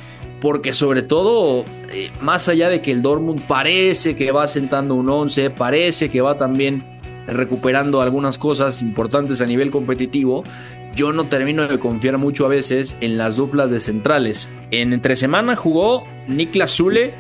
[0.40, 5.08] porque sobre todo, eh, más allá de que el Dortmund parece que va sentando un
[5.10, 6.84] 11, parece que va también
[7.26, 10.42] recuperando algunas cosas importantes a nivel competitivo,
[10.96, 14.48] yo no termino de confiar mucho a veces en las duplas de centrales.
[14.70, 17.14] En entre semana jugó Niklas Zule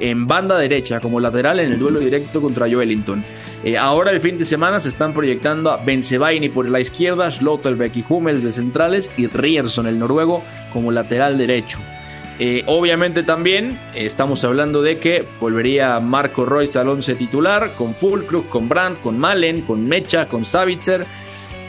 [0.00, 3.24] en banda derecha como lateral en el duelo directo contra Joelinton.
[3.64, 7.96] Eh, ahora el fin de semana se están proyectando a Benzebaini por la izquierda, Schlotterbeck
[7.96, 10.42] y Hummels de centrales y Rierson el noruego
[10.72, 11.78] como lateral derecho.
[12.40, 17.94] Eh, obviamente también eh, estamos hablando de que volvería Marco Royce al 11 titular, con
[17.94, 21.04] Fulkrug, con Brandt, con Malen, con Mecha, con Savitzer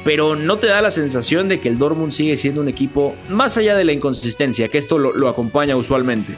[0.03, 3.57] pero no te da la sensación de que el Dortmund sigue siendo un equipo, más
[3.57, 6.33] allá de la inconsistencia, que esto lo, acompaña usualmente,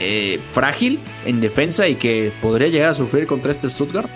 [0.00, 4.08] eh, frágil en defensa y que podría llegar a sufrir contra este Stuttgart?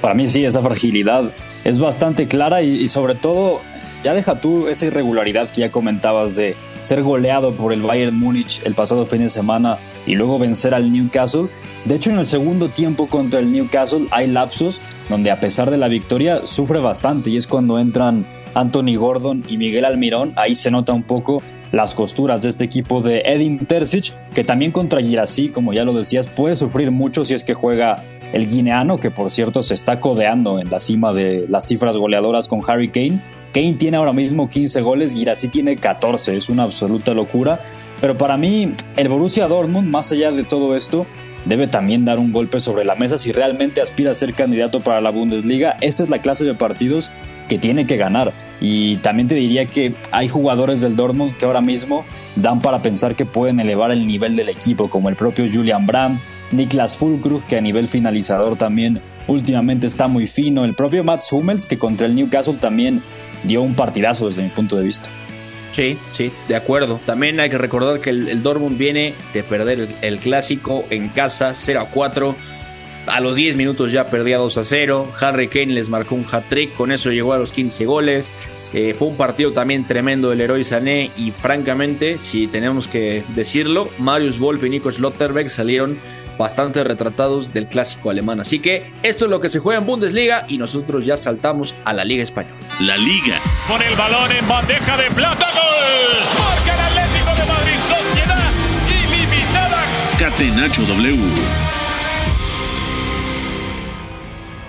[0.00, 1.30] Para mí sí, esa fragilidad
[1.64, 3.60] es bastante clara y, y sobre todo,
[4.02, 8.62] ya deja tú esa irregularidad que ya comentabas de ser goleado por el Bayern Múnich
[8.64, 11.48] el pasado fin de semana y luego vencer al Newcastle.
[11.84, 15.76] De hecho, en el segundo tiempo contra el Newcastle hay lapsos donde a pesar de
[15.76, 20.70] la victoria sufre bastante y es cuando entran Anthony Gordon y Miguel Almirón, ahí se
[20.70, 21.42] nota un poco
[21.72, 25.94] las costuras de este equipo de Edin Terzic, que también contra Girassi, como ya lo
[25.94, 28.02] decías, puede sufrir mucho si es que juega
[28.32, 32.48] el guineano, que por cierto se está codeando en la cima de las cifras goleadoras
[32.48, 33.20] con Harry Kane.
[33.52, 37.60] Kane tiene ahora mismo 15 goles, Girassi tiene 14, es una absoluta locura.
[38.00, 41.06] Pero para mí, el Borussia Dortmund, más allá de todo esto,
[41.44, 45.00] debe también dar un golpe sobre la mesa si realmente aspira a ser candidato para
[45.00, 45.76] la Bundesliga.
[45.80, 47.10] Esta es la clase de partidos
[47.50, 48.32] que tiene que ganar.
[48.60, 52.04] Y también te diría que hay jugadores del Dortmund que ahora mismo
[52.36, 56.20] dan para pensar que pueden elevar el nivel del equipo, como el propio Julian Brandt,
[56.52, 61.66] Niklas Fulkrug, que a nivel finalizador también últimamente está muy fino, el propio Mats Hummels,
[61.66, 63.02] que contra el Newcastle también
[63.42, 65.10] dio un partidazo desde mi punto de vista.
[65.72, 67.00] Sí, sí, de acuerdo.
[67.04, 71.80] También hay que recordar que el, Dortmund viene de perder el, clásico en casa 0
[71.80, 72.36] a 4.
[73.10, 75.12] A los 10 minutos ya perdía 2 a 0.
[75.20, 78.32] Harry Kane les marcó un hat-trick, con eso llegó a los 15 goles.
[78.72, 83.88] Eh, fue un partido también tremendo del héroe Sané y francamente, si tenemos que decirlo,
[83.98, 85.98] Marius Wolf y Nico Schlotterbeck salieron
[86.38, 88.40] bastante retratados del clásico alemán.
[88.40, 91.92] Así que esto es lo que se juega en Bundesliga y nosotros ya saltamos a
[91.92, 92.56] la Liga Española.
[92.80, 93.40] La Liga.
[93.66, 95.46] Con el balón en bandeja de plata.
[95.52, 96.38] ¡Gol!
[96.38, 97.80] Marca el Atlético de Madrid.
[97.80, 98.50] Sociedad
[98.88, 99.84] ilimitada.
[100.18, 101.69] Catenacho W.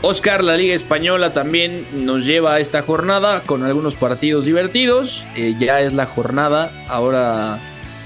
[0.03, 5.23] Oscar, la Liga Española también nos lleva a esta jornada con algunos partidos divertidos.
[5.35, 7.59] Eh, ya es la jornada, ahora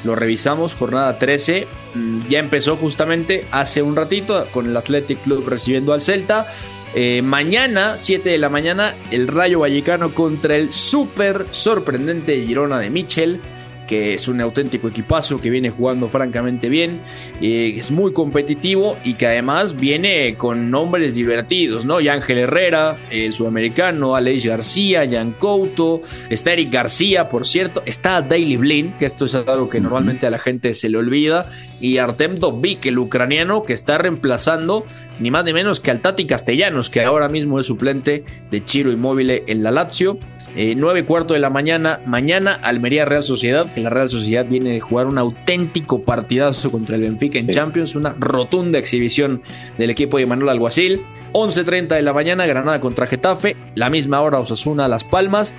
[0.04, 5.48] lo revisamos, jornada 13 mm, ya empezó justamente hace un ratito con el Athletic Club
[5.48, 6.48] recibiendo al Celta.
[6.93, 12.89] Eh, mañana, 7 de la mañana, el Rayo Vallecano contra el súper sorprendente Girona de
[12.89, 13.39] Michel
[13.88, 17.00] que es un auténtico equipazo que viene jugando francamente bien,
[17.42, 22.00] eh, es muy competitivo y que además viene con nombres divertidos, ¿no?
[22.00, 28.22] Y Ángel Herrera, el sudamericano, Aleix García, Jan Couto, está Eric García, por cierto, está
[28.22, 31.50] Daily Blin, que esto es algo que normalmente a la gente se le olvida,
[31.80, 34.86] y Artem Dovbik, el ucraniano, que está reemplazando
[35.20, 38.92] ni más ni menos que al Tati Castellanos, que ahora mismo es suplente de Chiro
[38.92, 40.18] Inmóvil en la Lazio.
[40.58, 44.70] Eh, 9 cuarto de la mañana, mañana Almería Real Sociedad, que la Real Sociedad viene
[44.70, 49.42] de jugar un auténtico partidazo contra el Benfica en Champions, una rotunda exhibición
[49.78, 51.02] del equipo de Manuel Alguacil.
[51.34, 55.54] 11.30 de la mañana, Granada contra Getafe, la misma hora Osasuna Las Palmas.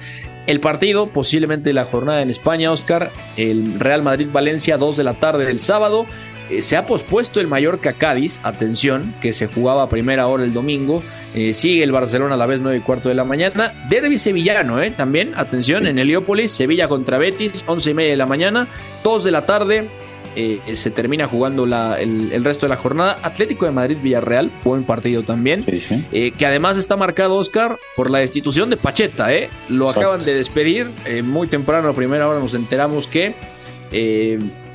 [0.47, 5.44] El partido, posiblemente la jornada en España, Oscar, el Real Madrid-Valencia, 2 de la tarde
[5.44, 6.07] del sábado.
[6.51, 10.53] Eh, se ha pospuesto el Mallorca Cádiz, atención, que se jugaba a primera hora el
[10.53, 11.03] domingo.
[11.34, 13.72] Eh, sigue el Barcelona a la vez 9 y cuarto de la mañana.
[13.90, 18.26] Derby sevillano, eh, también, atención, en Heliópolis, Sevilla contra Betis, 11 y media de la
[18.26, 18.68] mañana,
[19.03, 19.88] 2 de la tarde.
[20.37, 23.18] Eh, se termina jugando el, resto de la jornada.
[23.22, 25.64] Atlético de Madrid-Villarreal, buen partido también.
[25.64, 29.28] que además está marcado, Oscar, por la destitución de Pacheta.
[29.68, 30.91] Lo acaban de despedir.
[31.24, 33.34] muy temprano, a primera hora, nos enteramos que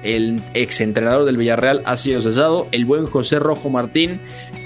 [0.03, 4.19] el exentrenador del Villarreal ha sido cesado, el buen José Rojo Martín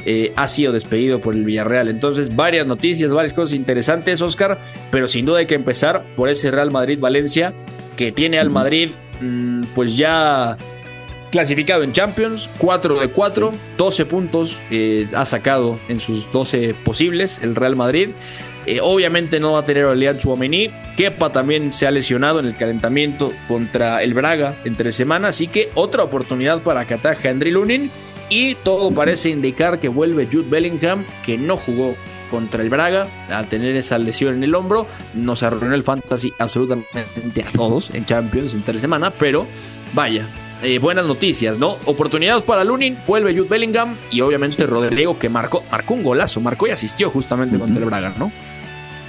[0.06, 1.90] eh, ha sido despedido por el Villarreal.
[1.90, 4.60] Entonces, varias noticias, varias cosas interesantes, Oscar,
[4.92, 7.54] pero sin duda hay que empezar por ese Real Madrid-Valencia
[7.98, 8.92] que tiene al Madrid
[9.22, 10.58] mm, pues ya
[11.36, 17.42] clasificado en Champions, 4 de 4, 12 puntos eh, ha sacado en sus 12 posibles
[17.44, 18.12] el Real Madrid.
[18.66, 20.38] Eh, obviamente no va a tener a Leandro.
[20.96, 25.28] Kepa también se ha lesionado en el calentamiento contra el Braga entre semana.
[25.28, 27.92] Así que otra oportunidad para que ataje Andriy Lunin.
[28.30, 31.96] Y todo parece indicar que vuelve Jude Bellingham, que no jugó
[32.32, 34.88] contra el Braga al tener esa lesión en el hombro.
[35.14, 39.12] Nos arruinó el fantasy absolutamente a todos en Champions entre semana.
[39.12, 39.46] Pero
[39.94, 40.30] vaya,
[40.66, 41.78] eh, buenas noticias, ¿no?
[41.86, 46.68] Oportunidades para Lunin, vuelve Jude Bellingham y obviamente Rodrigo que marcó, marcó un golazo, marcó
[46.68, 48.32] y asistió justamente contra el Braga, ¿no?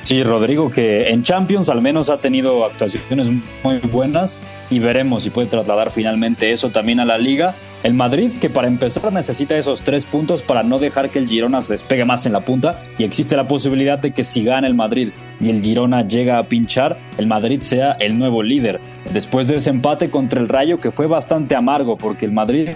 [0.02, 3.32] Sí, Rodrigo, que en Champions al menos ha tenido actuaciones
[3.64, 4.38] muy buenas
[4.70, 7.56] y veremos si puede trasladar finalmente eso también a la liga.
[7.82, 11.62] El Madrid, que para empezar necesita esos tres puntos para no dejar que el Girona
[11.62, 14.74] se despegue más en la punta y existe la posibilidad de que si gana el
[14.74, 15.10] Madrid
[15.40, 18.80] y el Girona llega a pinchar, el Madrid sea el nuevo líder.
[19.12, 22.70] Después de ese empate contra el Rayo que fue bastante amargo porque el Madrid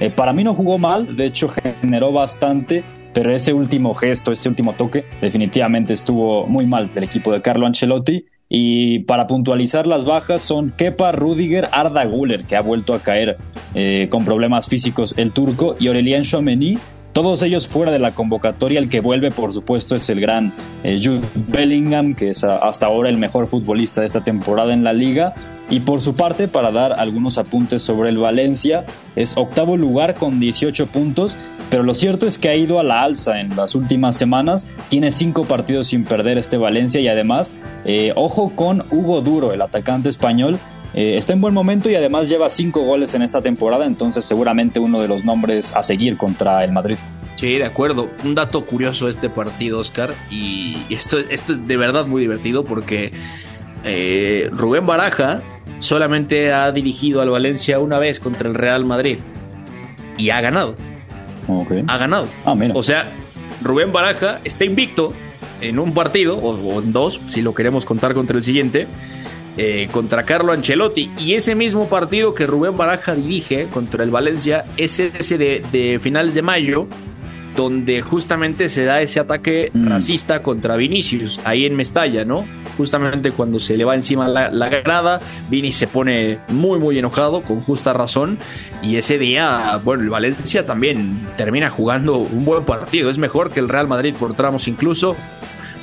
[0.00, 4.48] eh, para mí no jugó mal, de hecho generó bastante, pero ese último gesto, ese
[4.48, 8.26] último toque, definitivamente estuvo muy mal del equipo de Carlo Ancelotti.
[8.48, 13.38] Y para puntualizar las bajas son Kepa, Rudiger, Arda Guller, que ha vuelto a caer
[13.74, 16.78] eh, con problemas físicos el turco, y Aurelien Chouameni,
[17.14, 18.78] todos ellos fuera de la convocatoria.
[18.78, 20.52] El que vuelve, por supuesto, es el gran
[20.82, 24.92] eh, Jude Bellingham, que es hasta ahora el mejor futbolista de esta temporada en la
[24.92, 25.34] liga.
[25.70, 28.84] Y por su parte, para dar algunos apuntes sobre el Valencia,
[29.16, 31.38] es octavo lugar con 18 puntos
[31.74, 34.68] pero lo cierto es que ha ido a la alza en las últimas semanas.
[34.90, 37.52] Tiene cinco partidos sin perder este Valencia y además,
[37.84, 40.60] eh, ojo con Hugo Duro, el atacante español.
[40.94, 44.78] Eh, está en buen momento y además lleva cinco goles en esta temporada, entonces seguramente
[44.78, 46.96] uno de los nombres a seguir contra el Madrid.
[47.36, 48.08] Sí, de acuerdo.
[48.24, 53.12] Un dato curioso este partido, Oscar, y esto, esto es de verdad muy divertido porque
[53.82, 55.42] eh, Rubén Baraja
[55.80, 59.18] solamente ha dirigido al Valencia una vez contra el Real Madrid
[60.16, 60.76] y ha ganado
[61.86, 62.28] ha ganado.
[62.44, 63.06] Ah, o sea,
[63.62, 65.12] Rubén Baraja está invicto
[65.60, 68.86] en un partido, o, en dos, si lo queremos contar contra el siguiente,
[69.56, 71.10] eh, contra Carlo Ancelotti.
[71.18, 76.34] Y ese mismo partido que Rubén Baraja dirige contra el Valencia es ese de, finales
[76.34, 76.86] de mayo,
[77.56, 79.88] donde justamente se da ese ataque mm.
[79.88, 82.44] racista contra Vinicius, ahí en Mestalla, ¿no?
[82.76, 87.42] justamente cuando se le va encima la, la, grada, Vini se pone muy muy enojado,
[87.42, 88.38] con justa razón,
[88.82, 93.60] y ese día, bueno, el Valencia también termina jugando un buen partido, es mejor que
[93.60, 95.16] el Real Madrid por tramos incluso.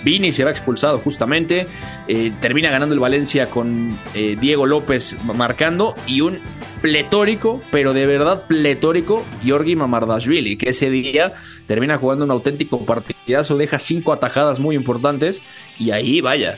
[0.04, 1.68] Vini se va expulsado justamente,
[2.08, 6.40] eh, termina ganando el Valencia con eh, Diego López marcando y un
[6.82, 11.34] pletórico, pero de verdad pletórico, Georgi Mamardashvili, que ese día
[11.68, 15.42] termina jugando un auténtico partidazo, deja cinco atajadas muy importantes
[15.78, 16.58] y ahí vaya.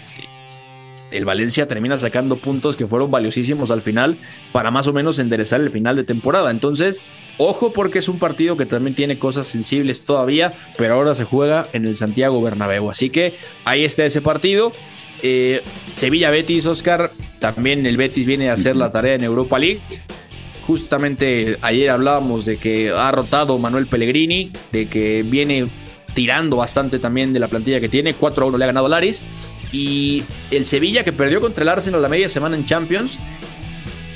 [1.14, 4.18] El Valencia termina sacando puntos que fueron valiosísimos al final
[4.52, 6.50] para más o menos enderezar el final de temporada.
[6.50, 7.02] Entonces,
[7.38, 11.68] ojo porque es un partido que también tiene cosas sensibles todavía, pero ahora se juega
[11.72, 12.90] en el Santiago Bernabéu.
[12.90, 14.72] Así que ahí está ese partido.
[15.22, 15.62] Eh,
[15.96, 19.82] Sevilla Betis, Oscar, también el Betis viene a hacer la tarea en Europa League.
[20.66, 25.68] Justamente ayer hablábamos de que ha rotado Manuel Pellegrini, de que viene
[26.14, 28.14] tirando bastante también de la plantilla que tiene.
[28.14, 29.22] 4 a 1 le ha ganado Laris.
[29.74, 33.18] Y el Sevilla que perdió contra el Arsenal la media semana en Champions.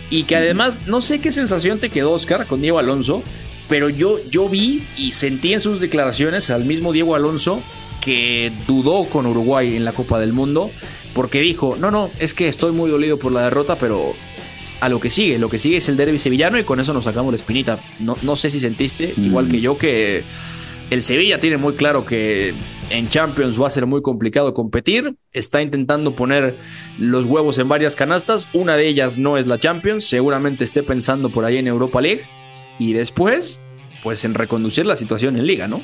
[0.10, 3.24] Y que además, no sé qué sensación te quedó, Oscar, con Diego Alonso.
[3.68, 7.62] Pero yo, yo vi y sentí en sus declaraciones al mismo Diego Alonso
[8.00, 10.72] que dudó con Uruguay en la Copa del Mundo.
[11.14, 14.14] Porque dijo, no, no, es que estoy muy dolido por la derrota, pero
[14.80, 15.40] a lo que sigue.
[15.40, 17.80] Lo que sigue es el derby sevillano y con eso nos sacamos la espinita.
[18.00, 20.24] No, no sé si sentiste, igual que yo, que
[20.90, 22.54] el Sevilla tiene muy claro que
[22.90, 25.16] en Champions va a ser muy complicado competir.
[25.34, 26.56] Está intentando poner
[26.98, 28.48] los huevos en varias canastas.
[28.54, 30.06] Una de ellas no es la Champions.
[30.06, 32.22] Seguramente esté pensando por ahí en Europa League.
[32.80, 33.60] Y después,
[34.04, 35.82] pues en reconducir la situación en Liga, ¿no?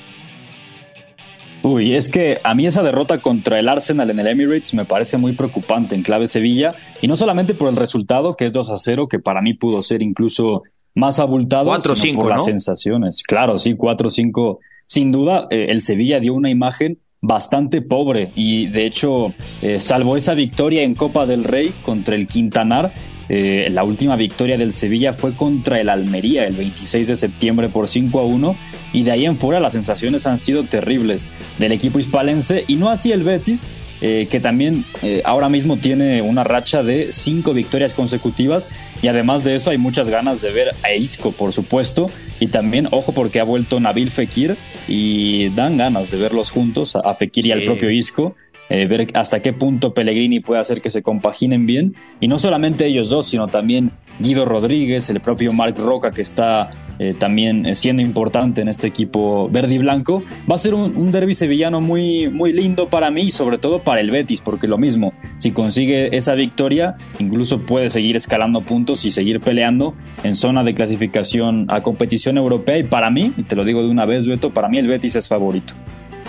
[1.63, 5.17] Uy, es que a mí esa derrota contra el Arsenal en el Emirates me parece
[5.17, 6.73] muy preocupante en clave Sevilla.
[7.01, 9.81] Y no solamente por el resultado, que es 2 a 0, que para mí pudo
[9.81, 10.63] ser incluso
[10.95, 13.23] más abultado, 4 sino por las sensaciones.
[13.23, 18.85] Claro, sí, 4-5 sin duda, eh, el Sevilla dio una imagen bastante pobre y de
[18.85, 22.93] hecho, eh, salvo esa victoria en Copa del Rey contra el Quintanar,
[23.29, 27.87] eh, la última victoria del Sevilla fue contra el Almería el 26 de septiembre por
[27.87, 28.55] 5 a 1
[28.93, 32.89] y de ahí en fuera las sensaciones han sido terribles del equipo hispalense y no
[32.89, 33.69] así el Betis,
[34.01, 34.83] que también
[35.23, 38.67] ahora mismo tiene una racha de cinco victorias consecutivas
[39.01, 42.09] y además de eso hay muchas ganas de ver a Isco, por supuesto,
[42.39, 44.55] y también, ojo, porque ha vuelto Nabil Fekir
[44.87, 48.35] y dan ganas de verlos juntos, a Fekir y al propio Isco.
[48.69, 51.95] Eh, ver hasta qué punto Pellegrini puede hacer que se compaginen bien.
[52.19, 56.71] Y no solamente ellos dos, sino también Guido Rodríguez, el propio Marc Roca, que está
[56.99, 60.23] eh, también eh, siendo importante en este equipo verde y blanco.
[60.49, 63.79] Va a ser un, un, derby sevillano muy, muy lindo para mí y sobre todo
[63.79, 69.05] para el Betis, porque lo mismo, si consigue esa victoria, incluso puede seguir escalando puntos
[69.05, 72.77] y seguir peleando en zona de clasificación a competición europea.
[72.77, 75.27] Y para mí, te lo digo de una vez, Beto, para mí el Betis es
[75.27, 75.73] favorito.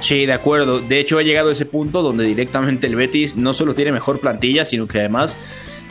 [0.04, 0.80] Sí, de acuerdo.
[0.80, 4.20] De hecho, ha llegado a ese punto donde directamente el Betis no solo tiene mejor
[4.20, 5.34] plantilla, sino que además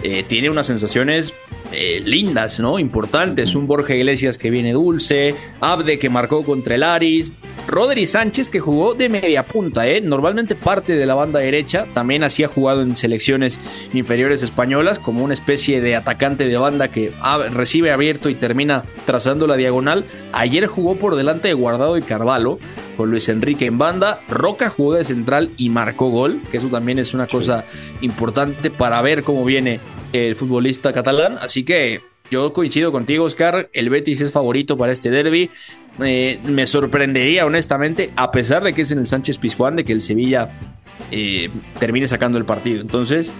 [0.03, 1.33] eh, tiene unas sensaciones
[1.71, 2.77] eh, lindas, ¿no?
[2.77, 3.55] Importantes.
[3.55, 7.33] Un Borja Iglesias que viene dulce, Abde que marcó contra el Aris,
[7.67, 9.99] Rodri Sánchez que jugó de media punta, ¿eh?
[9.99, 13.59] Normalmente parte de la banda derecha, también así ha jugado en selecciones
[13.93, 17.11] inferiores españolas como una especie de atacante de banda que
[17.51, 20.05] recibe abierto y termina trazando la diagonal.
[20.33, 22.59] Ayer jugó por delante de Guardado y Carvalho
[22.97, 24.21] con Luis Enrique en banda.
[24.29, 27.65] Roca jugó de central y marcó gol, que eso también es una cosa
[28.01, 29.79] importante para ver cómo viene
[30.11, 31.37] el futbolista catalán.
[31.39, 33.69] Así que yo coincido contigo, Oscar.
[33.73, 35.49] El Betis es favorito para este derby.
[36.01, 39.93] Eh, me sorprendería, honestamente, a pesar de que es en el Sánchez Pizjuán, de que
[39.93, 40.49] el Sevilla
[41.11, 42.81] eh, termine sacando el partido.
[42.81, 43.31] Entonces,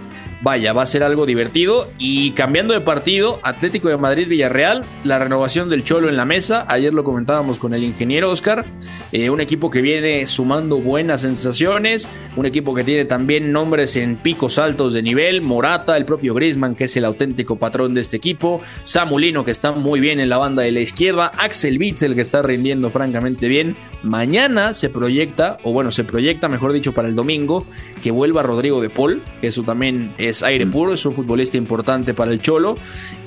[0.42, 1.90] vaya, va a ser algo divertido.
[1.98, 6.64] Y cambiando de partido, Atlético de Madrid-Villarreal, la renovación del Cholo en la mesa.
[6.68, 8.64] Ayer lo comentábamos con el ingeniero Oscar.
[9.12, 12.08] Eh, un equipo que viene sumando buenas sensaciones.
[12.36, 15.42] Un equipo que tiene también nombres en picos altos de nivel.
[15.42, 18.60] Morata, el propio Griezmann, que es el auténtico patrón de este equipo.
[18.84, 21.30] Samulino, que está muy bien en la banda de la izquierda.
[21.38, 23.76] Axel Witzel, que está rindiendo francamente bien.
[24.04, 27.64] Mañana se proyecta, o bueno, se proyecta, mejor dicho, para el domingo,
[28.02, 32.12] que vuelva Rodrigo de Paul, que eso también es aire puro, es un futbolista importante
[32.12, 32.76] para el Cholo.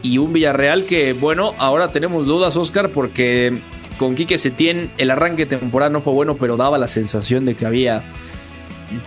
[0.03, 3.57] Y un Villarreal que, bueno, ahora tenemos dudas, Oscar, porque
[3.97, 7.65] con Quique Setién el arranque temporal no fue bueno, pero daba la sensación de que
[7.65, 8.03] había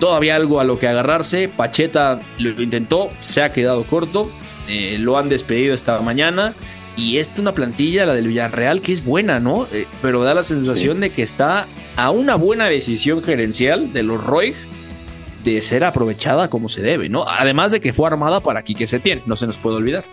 [0.01, 1.49] todavía algo a lo que agarrarse.
[1.49, 4.29] Pacheta lo intentó, se ha quedado corto,
[4.69, 6.53] eh, lo han despedido esta mañana.
[6.97, 9.67] Y es una plantilla, la del Villarreal, que es buena, ¿no?
[9.73, 11.67] Eh, pero da la sensación de que está
[11.97, 14.55] a una buena decisión gerencial de los Roig
[15.45, 17.25] de ser aprovechada como se debe, ¿no?
[17.27, 20.05] Además de que fue armada para Quique Setién, no se nos puede olvidar.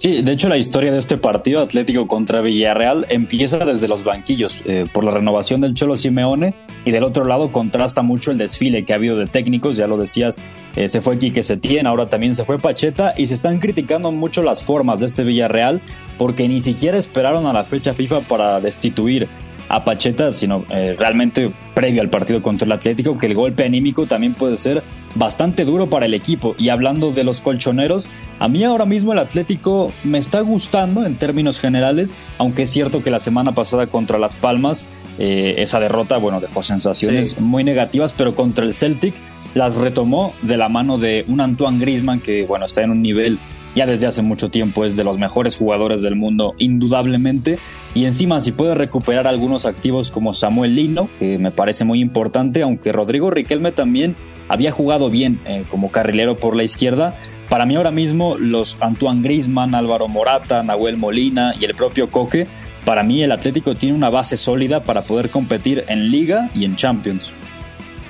[0.00, 4.62] Sí, de hecho la historia de este partido Atlético contra Villarreal empieza desde los banquillos,
[4.64, 6.54] eh, por la renovación del Cholo Simeone
[6.86, 9.98] y del otro lado contrasta mucho el desfile que ha habido de técnicos, ya lo
[9.98, 10.40] decías,
[10.74, 14.42] eh, se fue Quique Setién, ahora también se fue Pacheta y se están criticando mucho
[14.42, 15.82] las formas de este Villarreal
[16.16, 19.28] porque ni siquiera esperaron a la fecha FIFA para destituir
[19.70, 24.04] a Pacheta, sino eh, realmente previo al partido contra el Atlético, que el golpe anímico
[24.06, 24.82] también puede ser
[25.14, 26.56] bastante duro para el equipo.
[26.58, 28.10] Y hablando de los colchoneros,
[28.40, 33.02] a mí ahora mismo el Atlético me está gustando en términos generales, aunque es cierto
[33.04, 38.12] que la semana pasada contra Las Palmas, eh, esa derrota, bueno, dejó sensaciones muy negativas,
[38.12, 39.14] pero contra el Celtic
[39.54, 43.38] las retomó de la mano de un Antoine Grisman que, bueno, está en un nivel
[43.74, 47.58] ya desde hace mucho tiempo es de los mejores jugadores del mundo, indudablemente.
[47.94, 52.62] Y encima, si puede recuperar algunos activos como Samuel Lino, que me parece muy importante,
[52.62, 54.16] aunque Rodrigo Riquelme también
[54.48, 57.14] había jugado bien eh, como carrilero por la izquierda.
[57.48, 62.46] Para mí ahora mismo los Antoine Griezmann, Álvaro Morata, Nahuel Molina y el propio Coque,
[62.84, 66.76] para mí el Atlético tiene una base sólida para poder competir en Liga y en
[66.76, 67.32] Champions.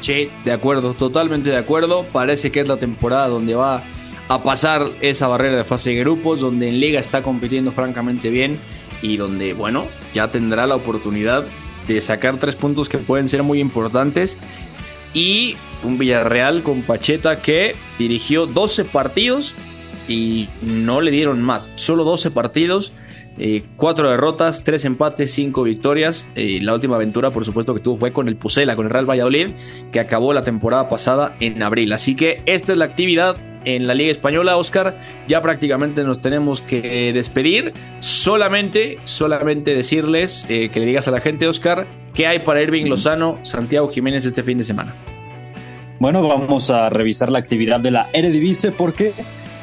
[0.01, 2.07] Sí, de acuerdo, totalmente de acuerdo.
[2.11, 3.83] Parece que es la temporada donde va
[4.31, 8.57] a pasar esa barrera de fase de grupos, donde en Liga está compitiendo francamente bien
[9.03, 11.45] y donde, bueno, ya tendrá la oportunidad
[11.89, 14.39] de sacar tres puntos que pueden ser muy importantes.
[15.15, 19.53] Y un Villarreal con Pacheta que dirigió 12 partidos
[20.07, 22.93] y no le dieron más, solo 12 partidos
[23.43, 26.27] eh, cuatro derrotas, tres empates, cinco victorias.
[26.35, 29.09] Eh, la última aventura, por supuesto, que tuvo fue con el Pucela, con el Real
[29.09, 29.53] Valladolid,
[29.91, 31.93] que acabó la temporada pasada en abril.
[31.95, 34.97] Así que esta es la actividad en la Liga Española, Oscar.
[35.29, 37.73] Ya prácticamente nos tenemos que despedir.
[38.01, 42.87] Solamente, solamente decirles eh, que le digas a la gente, Oscar, qué hay para Irving
[42.87, 44.95] Lozano, Santiago Jiménez este fin de semana.
[45.99, 49.13] Bueno, vamos a revisar la actividad de la Eredivisie porque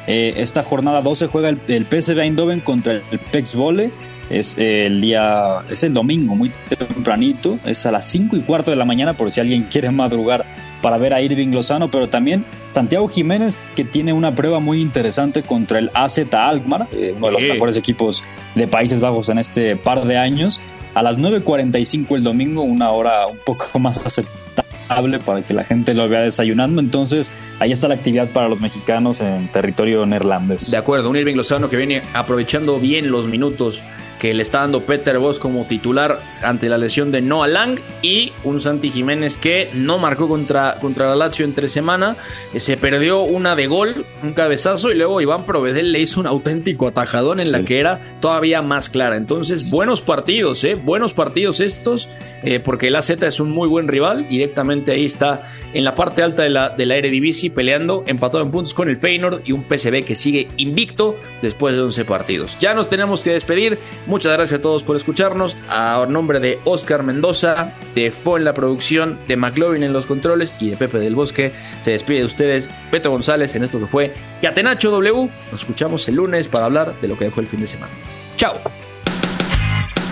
[0.06, 3.90] eh, esta jornada 12 juega el, el PSV Eindhoven contra el PEX Vole.
[4.30, 7.58] Es el día, es el domingo, muy tempranito.
[7.64, 10.44] Es a las 5 y cuarto de la mañana, por si alguien quiere madrugar
[10.82, 11.90] para ver a Irving Lozano.
[11.90, 17.14] Pero también Santiago Jiménez, que tiene una prueba muy interesante contra el AZ Alkmaar, eh,
[17.16, 18.24] uno de los mejores equipos
[18.54, 20.60] de Países Bajos en este par de años.
[20.94, 25.94] A las 9.45 el domingo, una hora un poco más aceptable para que la gente
[25.94, 26.80] lo vea desayunando.
[26.80, 30.70] Entonces, ahí está la actividad para los mexicanos en territorio neerlandés.
[30.70, 33.82] De acuerdo, un Irving Lozano que viene aprovechando bien los minutos
[34.18, 38.32] que le está dando Peter Voss como titular ante la lesión de Noah Lang y
[38.44, 42.16] un Santi Jiménez que no marcó contra, contra la Lazio entre semana,
[42.52, 46.26] eh, se perdió una de gol, un cabezazo y luego Iván Provedel le hizo un
[46.26, 49.16] auténtico atajadón en la que era todavía más clara.
[49.16, 50.74] Entonces, buenos partidos, ¿eh?
[50.74, 52.08] buenos partidos estos,
[52.42, 55.42] eh, porque el AZ es un muy buen rival, directamente ahí está
[55.72, 58.96] en la parte alta de la, de la Eredivisie peleando, empatado en puntos con el
[58.96, 62.58] Feyenoord y un PSV que sigue invicto después de 11 partidos.
[62.60, 63.78] Ya nos tenemos que despedir.
[64.08, 65.54] Muchas gracias a todos por escucharnos.
[65.68, 70.54] A nombre de Oscar Mendoza, de Fo en la producción, de McLovin en los controles
[70.58, 74.14] y de Pepe del Bosque, se despide de ustedes Petro González en esto que fue
[74.40, 75.28] Catenacho W.
[75.52, 77.92] Nos escuchamos el lunes para hablar de lo que dejó el fin de semana.
[78.38, 78.54] Chao.